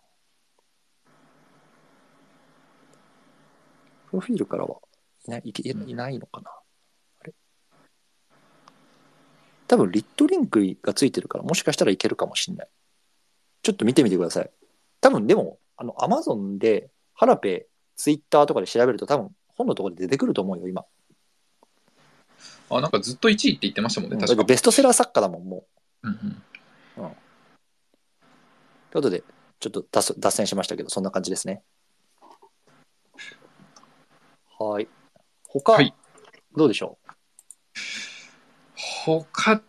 [4.10, 4.78] プロフィールからは
[5.28, 6.50] いないいけいないのかな？
[6.50, 7.34] あれ？
[9.68, 12.68] 多分、リットリンクがついてるから、もしかしたらいけるかもしれない。
[13.62, 14.50] ちょっと見てみてください。
[15.00, 20.86] 多分、でも、あの、アマゾンで、ハラペイ、ツイッターとかで調べると、多分、本のところで出てくると思うよ、今。
[22.72, 24.44] あ、なんかずっと1位って言ってましたもんね、だっ確か。
[24.44, 25.66] てベストセラー作家だもん、も
[26.04, 26.08] う。
[26.08, 26.44] うんうん
[28.92, 29.24] ということで、
[29.60, 31.62] ちょっと脱線しましたけど、そんな感じですね。
[34.60, 34.88] はい。
[35.48, 35.94] 他、はい
[36.58, 36.98] どうでしょ
[38.76, 39.62] 他、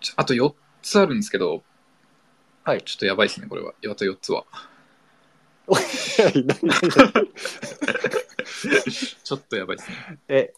[0.00, 0.52] ちょあと4
[0.82, 1.62] つあるんですけど、
[2.64, 3.72] はいちょっとやばいですね、これは。
[3.88, 4.44] あと4つは。
[9.22, 10.18] ちょっとやばいですね。
[10.26, 10.52] え、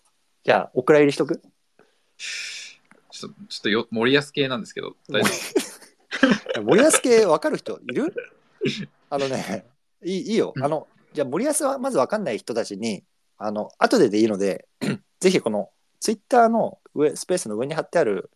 [0.45, 1.43] じゃあ、お蔵入りしとく？
[3.11, 5.31] ちょっと、ちょっとよ森保系なんですけど、大丈
[6.57, 8.15] 夫森保系分かる人いる？
[9.11, 9.67] あのね、
[10.03, 10.55] いいいいよ。
[10.57, 10.89] うんあの、
[11.19, 13.03] じゃあ森保はまず分かんない人たちに、
[13.39, 14.69] あの、後ででいいので、
[15.19, 18.31] ぜひこのツイッターの上、スペースの上に貼ってある、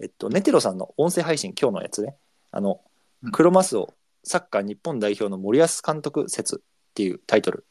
[0.00, 2.16] えっと、ネテロさんの音声配信、今日のやつね、
[2.50, 2.80] あの
[3.22, 6.58] うん、クロマスオサッカー日本代表の森保監督説っ
[6.94, 7.64] ていうタイトル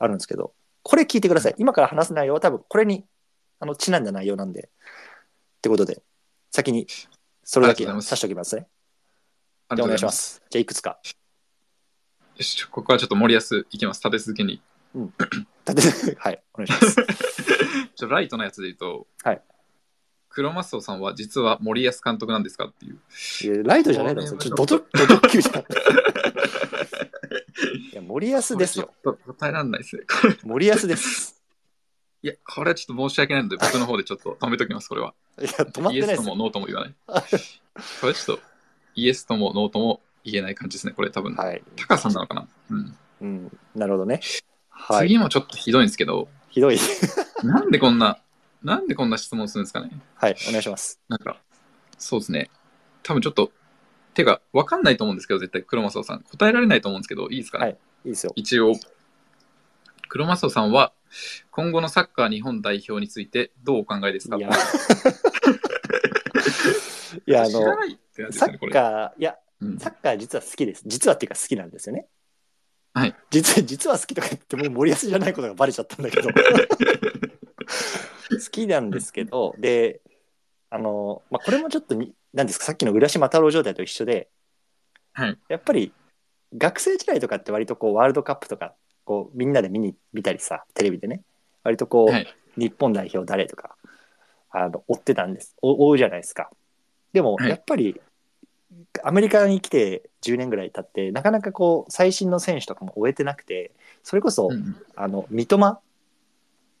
[0.00, 1.54] あるんですけど、これ聞いてください。
[1.56, 3.04] 今から話す内容は多分これに
[3.60, 4.70] あのちなんだ内容なんで。
[5.58, 6.02] ってことで、
[6.50, 6.88] 先に
[7.44, 8.66] それだけさしておきますね。
[9.68, 10.98] あじゃあお願いしますじゃあいくつか。
[12.40, 14.62] よし、ここはちょっと森保いきます、立て続けに。
[15.68, 16.96] 立てはい、お願いします。
[17.94, 19.42] ちょライトのやつで言うと、はい
[20.30, 23.00] クロマスオさんは実は森保監督なんですかっていう。
[23.42, 25.60] いやライトじゃないだろ、それちょっとドドドド級じゃん。
[27.92, 28.86] いや、森保ですよ。
[29.02, 30.04] これちょっと答えられないですね。
[30.44, 31.42] 森保です。
[32.22, 35.14] いや、これはちょっと申し訳ないので、僕の方でちょっと止めときます、これは。
[35.40, 36.06] いや、止まってないですよ。
[36.06, 36.94] イエスともノーとも言わない。
[38.00, 38.42] これちょっと、
[38.94, 41.34] イエスともノーとも言えない感じですね、これ多分。
[41.34, 41.62] はい。
[41.76, 44.20] タカさんなのかな、うんうん、なるほどね。
[44.70, 45.08] はい。
[45.08, 46.78] 次もちょっとひどいんですけど、ひどい。
[47.42, 48.18] なんでこんな、
[48.62, 49.90] なんでこんな質問するんですかね？
[50.14, 51.00] はい、お願いします。
[51.08, 51.38] なんか、
[51.98, 52.50] そうですね。
[53.02, 53.52] 多分ちょっと、
[54.14, 56.20] てか、わかんないと思うんですけど、絶対、クロマスオさん。
[56.22, 58.32] 答えられないと思うんですけど、いいですかね、はいいいですよ。
[58.34, 58.74] 一応、
[60.08, 60.92] クロマスオさんは、
[61.50, 64.36] 今後のサッカー日本代表についてどうお考えですか？
[64.36, 64.48] いや、
[67.26, 67.50] いや、あの、
[68.32, 68.46] サ。
[68.46, 70.82] ッカー、いや、うんサッカー実は好きです。
[70.86, 72.06] 実はっていうか好きなんですよね。
[72.94, 73.14] はい。
[73.30, 76.30] 実実は好きとか言ってもう森保じゃないことがバレちゃったんだけど。
[78.30, 80.00] 好きなんですけど、で、
[80.70, 84.28] あの、まあ、これもちょっとに、なんですか、さっきの浦島太郎状態と一緒で、
[85.12, 85.38] はい。
[85.48, 85.92] やっぱり
[86.56, 91.22] 学生時代とかって割とこうワールドカップとか、こうみんなで見に、見たりさ、テレビでね、
[91.64, 92.34] 割とこう、はい。
[92.56, 93.76] 日本代表誰とか、
[94.50, 95.56] あの、追ってたんです。
[95.62, 96.50] お追うじゃないですか。
[97.12, 98.00] でも、はいやっぱり、
[99.02, 105.80] アメリカに来て10年ぐらい経って、なかなかこう、最新の選手とかも終えてなくて、それこそ、うんうんあの、三笘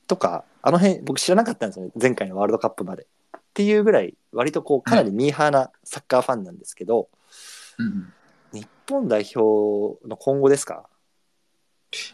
[0.06, 1.92] とか、あの辺、僕知らなかったんですよね。
[2.00, 3.06] 前回のワールドカップまで。
[3.36, 7.08] っていうぐらい、割とこう、かなりミーハーなサッカーファンなんですけど、
[7.78, 8.12] うんうん
[8.52, 10.88] 日本代表の今後ですか？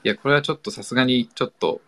[0.05, 1.81] いや、これはちょっとさすがに、ちょっと、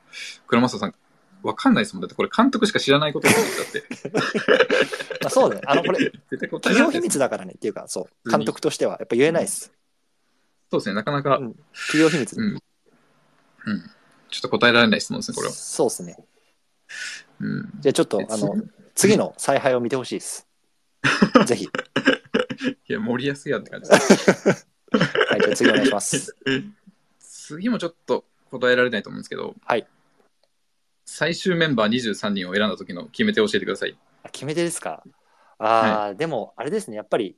[0.47, 0.95] 黒マスオさん、
[1.43, 2.03] わかんないですもん。
[2.03, 3.85] だってこれ監督しか知らないことだって。
[5.23, 5.61] まあそうね。
[5.65, 9.73] あの、これ、絶対答え企業秘密だからねっていうか、そう、監督としては、やっぱ言えないです。
[10.71, 12.37] そうですね、なかなか、ううんん、企業秘密。
[12.37, 12.59] うん。
[14.31, 15.53] ちょっと答えられない質問ですね、これは。
[15.55, 16.17] そうですね。
[17.41, 17.71] うん。
[17.81, 18.55] じゃあちょっと、あの、
[18.95, 19.17] 次？
[19.17, 20.47] の采配を見てほしいです。
[21.47, 21.65] ぜひ。
[21.65, 24.67] いや、森保やって感じです。
[25.31, 26.35] はい、じゃあ次お願いします。
[27.21, 29.87] 次もちょっと答えられないと思うんですけど、はい。
[31.11, 33.97] 最終メンバー23人を選んだ時の決め手を教えてください。
[34.25, 35.03] あ決め手ですか？
[35.57, 37.35] ああ、でも、あれですね、やっぱり、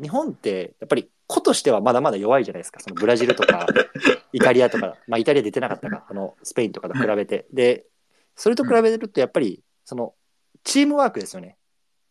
[0.00, 2.78] 日本って、やっぱり、個としてはまだまだ弱いじゃないですか。
[2.80, 3.66] そのブラジルとか、
[4.34, 7.46] イタリアとか、まあ、イタリア出てなかったか、 あの、スペインとかと比べて。
[7.54, 7.86] で、
[8.34, 10.14] それと比べると、やっぱり、その、
[10.62, 11.56] チームワークですよね。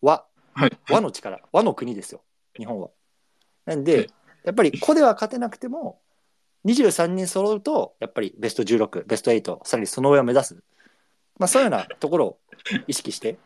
[0.02, 0.72] 和、はい。
[0.90, 2.24] 和の力、和の国ですよ、
[2.58, 2.90] 日本は。
[3.66, 4.10] なんはいで、
[4.44, 6.02] やっぱり個では勝てなくても、
[6.66, 10.56] 23人揃うと、やっぱりベスト16、ベスト8、さらにその上を目指す。
[11.38, 12.38] まあそういうようなところを
[12.88, 13.38] 意識して、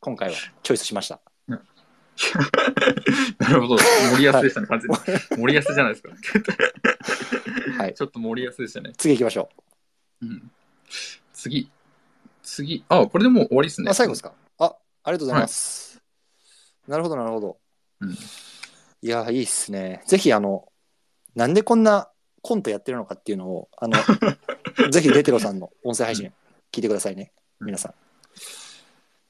[0.00, 1.20] 今回はチョイスしました。
[3.38, 3.76] なるほど。
[4.12, 5.38] 森保でしたね、完全に。
[5.38, 6.10] 森保じゃないですか。
[7.78, 7.94] はい。
[7.94, 8.92] ちょっと森保でしたね。
[8.96, 9.50] 次行きましょ
[10.22, 10.50] うん。
[11.34, 11.70] 次。
[12.42, 12.84] 次。
[12.88, 13.84] あ、これでもう終わりですう。
[13.84, 13.90] ね。
[13.90, 16.02] あ、最後ですかあ、ありがとうございます。
[16.88, 17.58] なるほど、なるほど。
[18.00, 18.16] うん
[19.02, 20.02] いや、いいっすね。
[20.06, 20.72] ぜひ、あの、
[21.34, 22.10] なんでこんな
[22.46, 23.98] コントやってるのかっていうのを、あの、
[24.92, 26.32] ぜひレテロさんの音声配信
[26.70, 27.94] 聞いてくださいね、うん皆さん。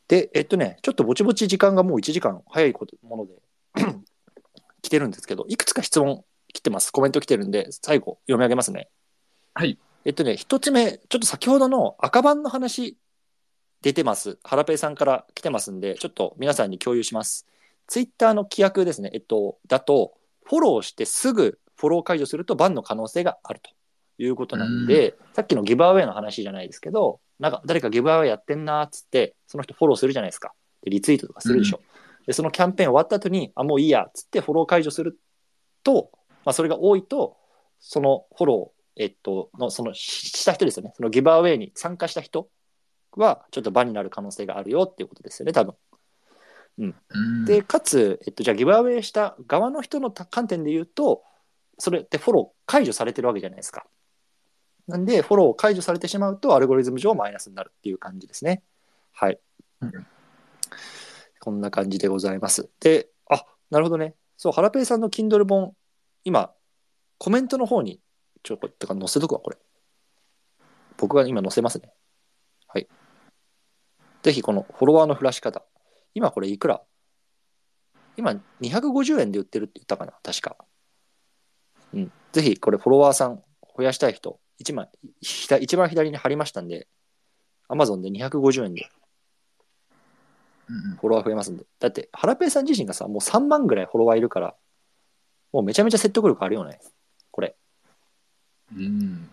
[0.06, 3.32] で、えっとね、ちょっとぼちぼち時間がもう1時間早いこともので
[4.82, 6.90] 来てるんですけど、いくつか質問来てます。
[6.90, 8.90] コメント来てるんで、最後読み上げますね。
[9.54, 9.78] はい。
[10.04, 12.98] えっとね、一つ目、ちょっと先ほどの赤番の話
[13.80, 14.38] 出てます。
[14.44, 17.46] ハラペイさんから来てますんで、ちょっと皆さんに共有します。
[17.86, 20.12] ツイッターの規約ですね、えっと、だと、
[20.44, 23.70] フォローしてすぐフォロー解除するとバンの可能性があると
[24.18, 30.52] いうことなんで、さっきのギブアウェイの話じゃないですけど、なんか誰かギブアウェイやってんなーっつって、その人フォローするじゃないですか。
[30.82, 31.80] でリツイートとかするでしょ。
[32.26, 35.18] で、そのキャンペーン終わった後に、あ、もういいやっつってフォロー解除する
[35.82, 36.10] と、
[36.44, 37.36] まあ、それが多いと、
[37.78, 40.92] そのフォロー、えっと、の、その、しした人ですよね。
[40.96, 42.48] そのギブアウェイに参加した人
[43.12, 45.74] は、ちょっとバンになる可能性があるよっていうことですよね、多分。
[46.78, 51.22] うんで、かつ、えっと、じゃあギブアウェイした側の人のた観点で言うと、
[51.78, 53.86] それってフォロー解除されてるわけじゃないですか。
[54.86, 58.62] なんで、フォロー解除されてしまうと、アルゴリズム上マイナスになるっていう感じですね。
[59.12, 59.38] はい。
[59.80, 60.06] うん
[61.38, 62.68] こんな感じでございます。
[62.80, 64.16] で、あ、なるほどね。
[64.36, 65.76] そう、ハラペイさんの Kindle 本、
[66.24, 66.52] 今、
[67.18, 68.00] コメントの方に、
[68.42, 69.58] ちょっと、か載せとくわ、これ。
[70.96, 71.92] 僕が今載せますね。
[72.66, 72.88] はい。
[74.22, 75.62] ぜひ、このフォロワーの増らし方。
[76.14, 76.82] 今これいくら？
[78.16, 80.56] 今250円で売ってるって言ったかな確か。
[81.96, 82.12] うん。
[82.32, 83.42] ぜひこれフォロワーさん
[83.76, 84.88] 増やしたい人、一枚、
[85.20, 86.86] ひだ一番左に貼りましたんで、
[87.68, 88.88] Amazon で250円で
[90.68, 91.64] うんフォロワー増えますんで。
[91.78, 94.54] だって、ハラペイさん自身がさ、もう3万ぐらいフォロワーいるから、
[95.52, 96.80] もうめちゃめちゃ説得力あるよね。
[97.30, 97.56] これ。
[98.74, 99.30] うんうん。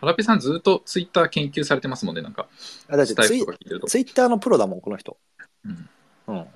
[0.00, 2.48] ハラペさんずっとツイッター研究されてますもんね、なんか。
[2.88, 3.44] あだってツイ。
[3.86, 5.18] ツイッターのプロだもん、この人。
[5.64, 5.88] うん
[6.28, 6.46] うん。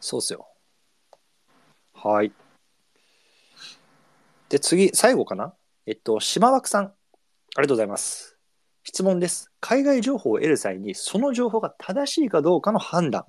[0.00, 0.48] そうっすよ。
[1.94, 2.32] はい。
[4.48, 5.52] で、次、最後かな？
[5.84, 6.84] えっと、島枠さん。
[6.84, 6.90] あ
[7.56, 8.38] りがとうございます。
[8.82, 9.50] 質問です。
[9.60, 13.26] 海外情報を得る際に、その情報が正しいかどうかの判断。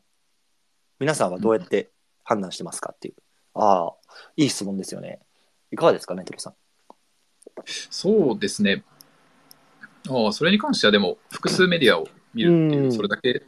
[0.98, 1.90] 皆さんはどうやって
[2.24, 3.16] 判断してますかっていう。
[3.54, 3.94] ああ、
[4.38, 5.20] いい質問ですよね。
[5.72, 6.54] いかがですかね、テロさん？
[7.66, 8.86] そうですね。
[10.10, 13.42] ああ、それに関してはでも、複数メディアを見るっていうう、んそれだけ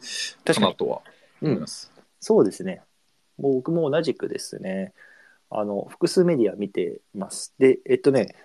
[0.43, 0.59] か。
[0.59, 1.01] なとは
[1.41, 1.89] 思います。
[2.19, 2.81] そうですね。
[3.37, 4.93] 僕も同じくですね。
[5.51, 7.53] あの、複数メディア見てます。
[7.59, 8.35] で、えっとね、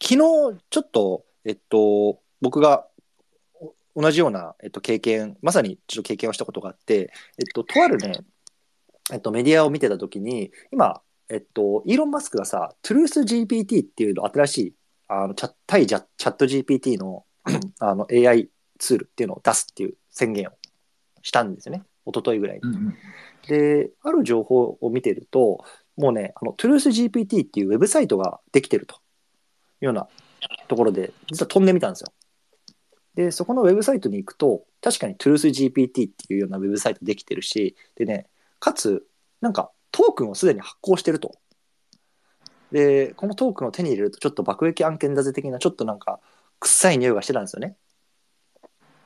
[0.00, 0.18] 昨日
[0.70, 2.86] ちょっと、えっと、僕が
[3.94, 8.20] お同じような、えっと、経験、まさにちょっと経験をしたことがあって、えっと、とあるね、
[9.10, 11.00] えっと、メディアを見てたときに、今、
[11.30, 14.74] えっと、イーロン・マスクがさ、トゥルース GPT っていうの新しい、
[15.08, 17.24] あの、チャ対チャチャット GPT の
[17.80, 20.50] あの AI ツールっていうのを出すっていう宣言を
[21.22, 21.82] したんですよね。
[22.06, 22.62] 一昨日ぐらいに。
[22.62, 22.94] うんうん
[23.46, 25.64] で、ある情報を見てると、
[25.96, 28.98] もうね、あの、トゥルース GPT っていうウェブサイトができてるとい
[29.82, 30.08] うような
[30.68, 32.12] ところで、実は飛んでみたんですよ。
[33.14, 38.28] で、そこのウェブサイトに行くと、確かにトゥルース GPT っていうようなウェブサイトできてるし、でね、
[38.58, 39.06] かつ、
[39.40, 41.34] なんかトークンをすでに発行してると。
[42.72, 46.20] で、このトークンを手に入れると、ちょっと爆撃案件だぜ的な、ちょっとなんか、
[46.58, 47.76] 臭い匂いがしてたんですよね。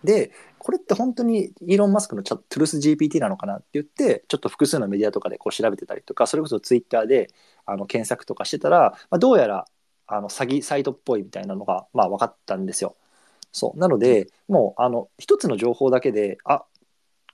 [0.07, 7.31] で、これって本当にイーロン・マスクのチャトゥルース GPT なのかなって言って、ちょっと複数のメディアとかでこう調べてたりとか、それこそツイッターで
[7.67, 9.67] あの検索とかしてたら、まあ、どうやら
[10.07, 12.97] あの詐欺サイトっぽいみたいなのが、まあ、分かったんですよ。
[13.53, 16.65] そうなので、もうあの一つの情報だけで、あ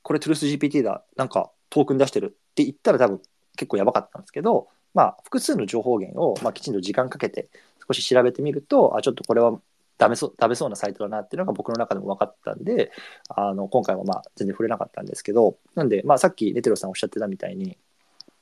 [0.02, 3.22] これトゥルス GPT だ、なんかトークン出してるって言ったら多分
[3.56, 7.48] 結構やばかったんですけど、まあ、複数の情報源を、まあ、きちんと時間かけて
[7.86, 9.58] 少し調べてみると、あちょっとこれは
[10.02, 12.90] ダメそうダメそうなサイトだなっていうのが僕の中でも分かったんで、
[13.28, 17.78] あの今回もまあ全然触れなかったんですけど、なんで、まあ、さっきネテロさんおっしゃってたみたいに、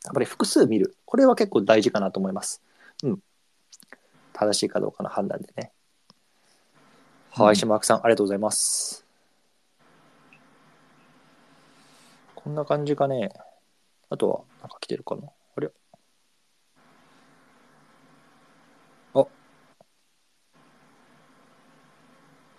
[0.06, 2.62] やっぱり複数見る、これは結構大事かなと思います。
[3.02, 3.22] うん。
[4.32, 5.70] 正しいかどうかの判断でね。
[7.32, 9.04] はい、島脇さん、ありがとうございます。
[12.34, 13.34] こんな感じかね。
[14.08, 15.28] あとは、なんか来てるかな。
[15.56, 15.70] あれ
[19.14, 19.26] あ。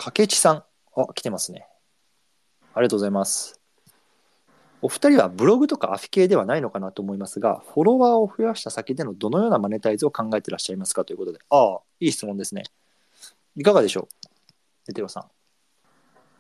[0.03, 0.63] かけちさん。
[0.95, 1.67] あ、来てますね。
[2.73, 3.61] ありがとうございます。
[4.81, 12.63] お二人はブログとかアフィ系ではないのかなと思いますが、フォロワーを増やした先でのどのようなマネタイズを考えてらっしゃいますかということで、ああ、いい質問ですね。
[13.55, 14.27] いかがでしょう？
[14.87, 15.29] ネテロさ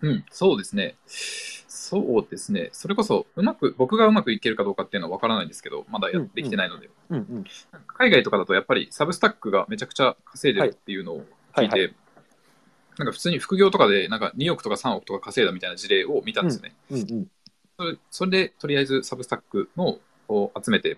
[0.01, 0.07] ん。
[0.07, 0.95] うん、そうですね。
[1.05, 2.69] そうですね。
[2.71, 6.89] それこそ、うまく、僕がうまくいけるかどうかっていうのは分からないんですけど、まだやってきてないので。
[7.85, 11.89] 海外とかだとやっぱりサブスタックがめちゃくちゃ稼いでるっていうのを聞いて、はいは
[12.97, 16.75] なんか普通に副業とかでなんか2億とか3億とか稼いだみたいな事例を見たんですよね。
[16.89, 17.27] うんうん。
[17.77, 20.97] それそれでとりあえずサブスタックのを集めて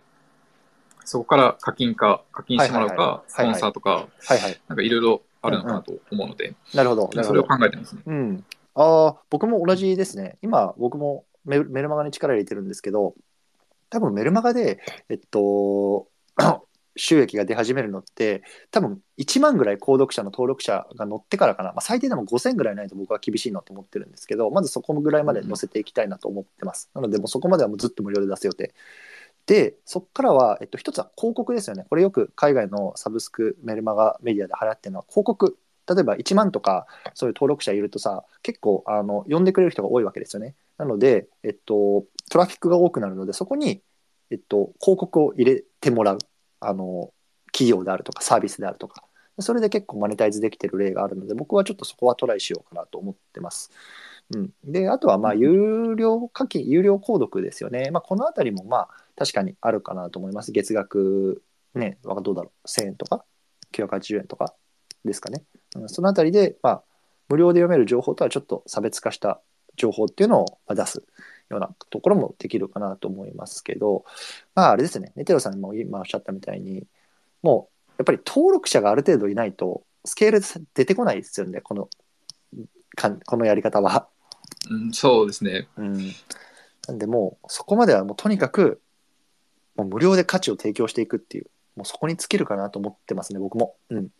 [1.05, 4.61] そこから課金か、課金してもらうはいはいはか、いスポンサーとか、はいはい。
[4.67, 7.09] なんかいろいろあるのかなと思うので、なるほど。
[7.23, 7.43] それを。
[7.43, 8.01] 考えてますね。
[8.05, 8.45] うん。
[8.75, 10.37] ああ、僕も同じですね。
[10.41, 13.15] 今、僕もメメルマガに力入れてるんですけど、
[13.89, 14.79] 多分メルマガで、
[15.09, 16.07] えっと、
[16.95, 26.89] 収益が出始めるのって、多分1万ぐらい購読者の登録者が乗ってからかな、まあ、最低でも5000ぐらいないと僕は厳しいなと思ってるんですけど、まずそこぐらいまで乗せていきたいなと思ってます。
[26.93, 28.73] なので、もうそこまではもうずっと無料で出す予定。
[29.45, 31.85] で、そこからは、えっと、一つは広告ですよね。
[31.89, 35.57] これよく海外のサブスクメルマガメディアで流行ってるのは広告。
[35.85, 40.55] 例えば1万とかそういう登録者いるとさ、結構あの呼んでくれる人が多いわけですよね。
[40.77, 43.81] なので、えっと、トラフィックが多くなるので、そこに、
[44.31, 46.19] えっと、広告を入れてもらう。
[46.67, 47.13] あの、
[47.51, 49.03] 企業であるとかサービスであるとか。
[49.39, 53.71] それで結構マネタイズできてる例があるので、僕はちょっとそこはトライしようかなと思ってます。
[54.35, 57.89] うん、で、あとはまあ、有料課金、有料購読ですよね。
[57.91, 60.51] まあ、このあたりもまあ、確かにあるかなと思います。
[60.51, 61.41] 月額、
[61.73, 63.25] ね、わどうだろう、1000円とか、
[63.71, 64.53] 980円とか
[65.03, 65.43] ですかね。
[65.75, 66.83] うんそのあたりで、まあ、
[67.29, 69.41] 無料で読める情報とはちょっと差別化した
[69.75, 71.03] 情報っていうのをまあ出す
[71.49, 74.05] ようなところもできるかなと思いますけど、
[74.55, 76.85] まあ、あれですね、ネテロさんも今おっしゃったみたいに、
[77.41, 81.89] もう、やっぱり登録者がある程度いないと、スケールで出てこないですよね、この、
[82.95, 84.07] かんこのやり方は。
[84.69, 85.67] うん、そうですね。
[85.77, 86.11] うん。
[86.87, 88.81] なんでもう、そこまではもうとにかく、
[89.75, 93.75] もう無料で価値を提供していくっていう、もうそこに尽きるかなと思ってますね、僕も。
[93.89, 93.97] うん。
[93.97, 94.11] うん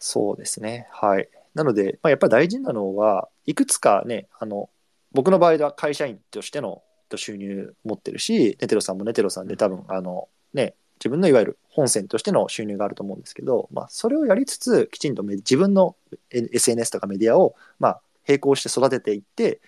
[0.00, 0.88] そうですね。
[0.90, 1.28] はい。
[1.54, 4.70] なので、まあ、やっぱり大事なのは、いくつかね、あの、
[5.12, 6.82] 僕の場合は会社員としての
[7.16, 15.96] 収入持ってるし、ネテロさんもネテロさんで多分、あの、ね、自分のいわゆる本線としての収入があると思うんですけど、まあ、それをやりつつ、きちんとめ自分の
[16.30, 19.60] SNS とかメディアを、まあ、並行して育てていってっ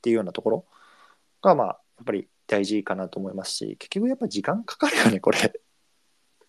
[0.00, 0.64] ていうようなところ
[1.42, 1.72] が、まあ、や
[2.02, 5.52] っぱり大事かなと思いますし、結局やっぱ時間かかるよね、これ。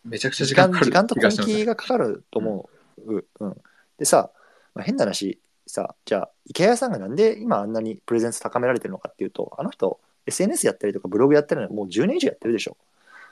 [0.05, 2.69] めちゃくちゃ時間時間かかる時間と根気がかかると思
[3.05, 3.23] う。
[3.39, 3.61] うん
[3.97, 4.31] でさ、
[4.75, 12.77] まあ、変な話さじゃあ池谷さんがなんで今あんなにプレゼンス高められてるのかっていうとあの人 SNS やったりとかブログやってるのもう10年以上やってるでしょ。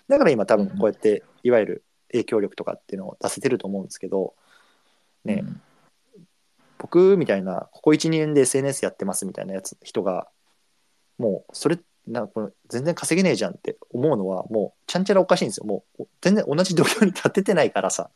[0.08, 4.34] だから今多分こうやっていわゆる影響力とかっていうのを出せてると思うんですけど
[5.24, 5.62] ね、うん。
[6.78, 10.28] 僕みたいなここ12年で SNS やってますみたいなやつ人が
[11.18, 15.66] もうそれなんかこの全然稼げねえじゃんって思うのはもうちゃんちゃらおかしいんですよ。
[15.66, 18.10] もう全然同じ土俵に立ててないからさ。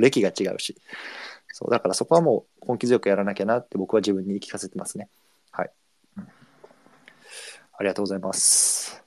[0.00, 0.76] 歴が違うし
[1.60, 5.08] そうだからそこはもう根気強くやらなきゃなって僕は自分に言い聞かせてますね。
[5.50, 5.72] はい。
[6.16, 9.02] ありがとうございます。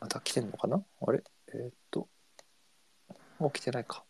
[0.00, 0.82] また来てんのかな？
[1.00, 1.22] あれ？
[1.46, 2.08] えーっと
[3.38, 4.02] もう来てないか。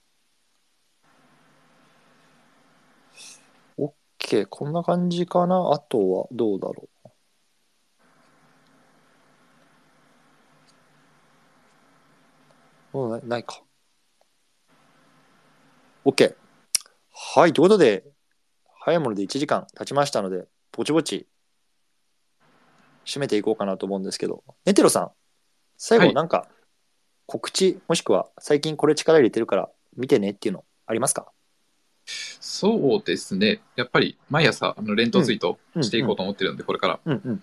[3.76, 5.70] OK こんな感じかな？
[5.74, 6.88] あとはどうだろ
[12.94, 12.96] う？
[12.96, 13.60] もうなないか。
[16.04, 16.34] OK
[17.12, 18.04] はいということで
[18.80, 21.26] 早いもので1時間経ちましたのでぼちぼち
[23.06, 24.42] 締めていこうかなと思うんですけど。
[24.64, 25.10] ネテロさん
[25.76, 26.08] 最はい。
[26.08, 26.48] 後なんか
[27.26, 31.26] 告知、もしくは最近これ力入れてるから見てねっていうのありますか？
[32.06, 33.60] そうですね。
[33.76, 37.00] やっぱり毎朝、あの連投ツイートしていこうと思ってるので、これから。
[37.04, 37.42] うんうん。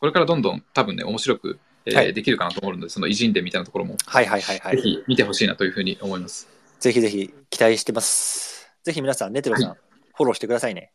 [0.00, 2.14] これからどんどん多分ね、面白く、えーはい。
[2.14, 4.76] できるかなと思うので、その偉人伝みたいなところも、はいはいはいはい。
[4.76, 6.48] ぜひ見てほしいなというふうに思います。
[6.80, 8.70] ぜひぜひ期待してます。
[8.84, 10.92] ぜひ皆さん、ネテロさん、フォローしてくださいね。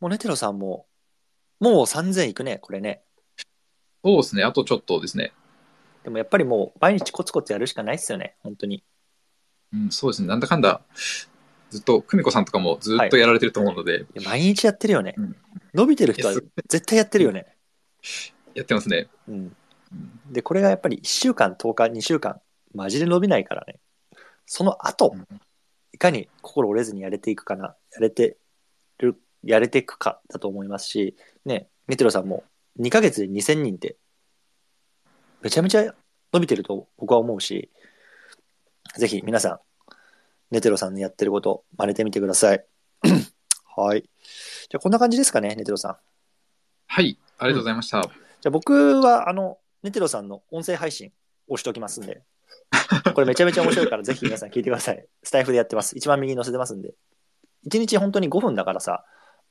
[0.00, 0.86] もうネテロさんも、
[1.60, 3.02] もう3000いくね、これね。
[4.04, 4.44] そうですね。
[4.44, 5.32] あとちょっとですね。
[6.04, 8.84] でもやっぱりもう毎日コツコツやるしかないっすよね、本当に。
[9.72, 10.28] うん、そうですね。
[10.28, 10.82] なんだかんだ、
[11.70, 15.14] ずっと、久美子さんとかもずっとやられてると思うので、いや毎日やってるよね。
[15.16, 15.36] うん
[15.74, 16.34] 伸びてる人は
[16.68, 17.46] 絶対やってるよね。
[18.54, 19.08] やってますね。
[19.26, 19.34] うん。
[19.34, 19.56] うん
[20.30, 22.40] で、これがやっぱり1週間、10日、2週間、
[22.74, 23.78] マジで伸びないからね。
[24.54, 25.26] その後、うん
[25.94, 28.38] いかに心折れずにやれていくかな、やれて
[28.98, 32.44] る、やれていくかだと思いますし、ね、メテロさんも
[32.80, 33.96] 2ヶ月で2000人って、
[35.42, 35.94] めちゃめちゃ
[36.32, 37.70] 伸びてると僕は思うし、
[38.96, 39.60] ぜひ皆さん、
[40.50, 42.64] ネテロさんのやってること、真似てみてください。
[43.76, 44.02] はい。
[44.02, 45.96] じゃあこんな感じですかね、ネテロさん。
[46.86, 47.18] はい。
[47.38, 48.02] ありがとうございました。
[48.02, 51.12] じゃあ僕は、あの、ネテロさんの音声配信
[51.48, 52.22] 押しておきますんで、
[53.14, 55.06] これめちゃめちゃ面白いから、ぜひ皆さん聞いてください。
[55.22, 55.96] スタイフでやってます。
[55.96, 56.94] 一番右に載せてますんで。
[57.66, 59.04] 1日本当に5分だからさ、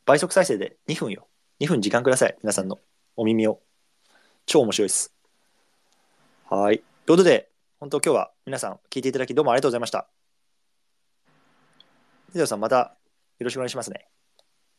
[0.05, 1.27] 倍速再生で2分よ。
[1.59, 2.37] 2分時間ください。
[2.41, 2.79] 皆さんの
[3.15, 3.61] お耳を。
[4.45, 5.13] 超面白いです。
[6.49, 6.79] はい。
[7.05, 7.49] ということで、
[7.79, 10.07] 本当今日は皆さん聞いていただきどうもありがとうございました。
[12.31, 12.75] ヒデさん、また
[13.39, 14.07] よろしくお願いしますね。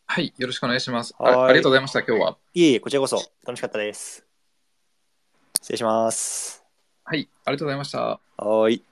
[0.07, 1.15] はい、よろしくお願いします。
[1.19, 2.39] あありがとうございました、今日は。
[2.55, 3.17] いえいえ、こちらこそ
[3.47, 4.27] 楽しかったです。
[5.61, 6.62] 失礼します。
[7.13, 8.23] はい、ありがとうございました。
[8.39, 8.83] はい。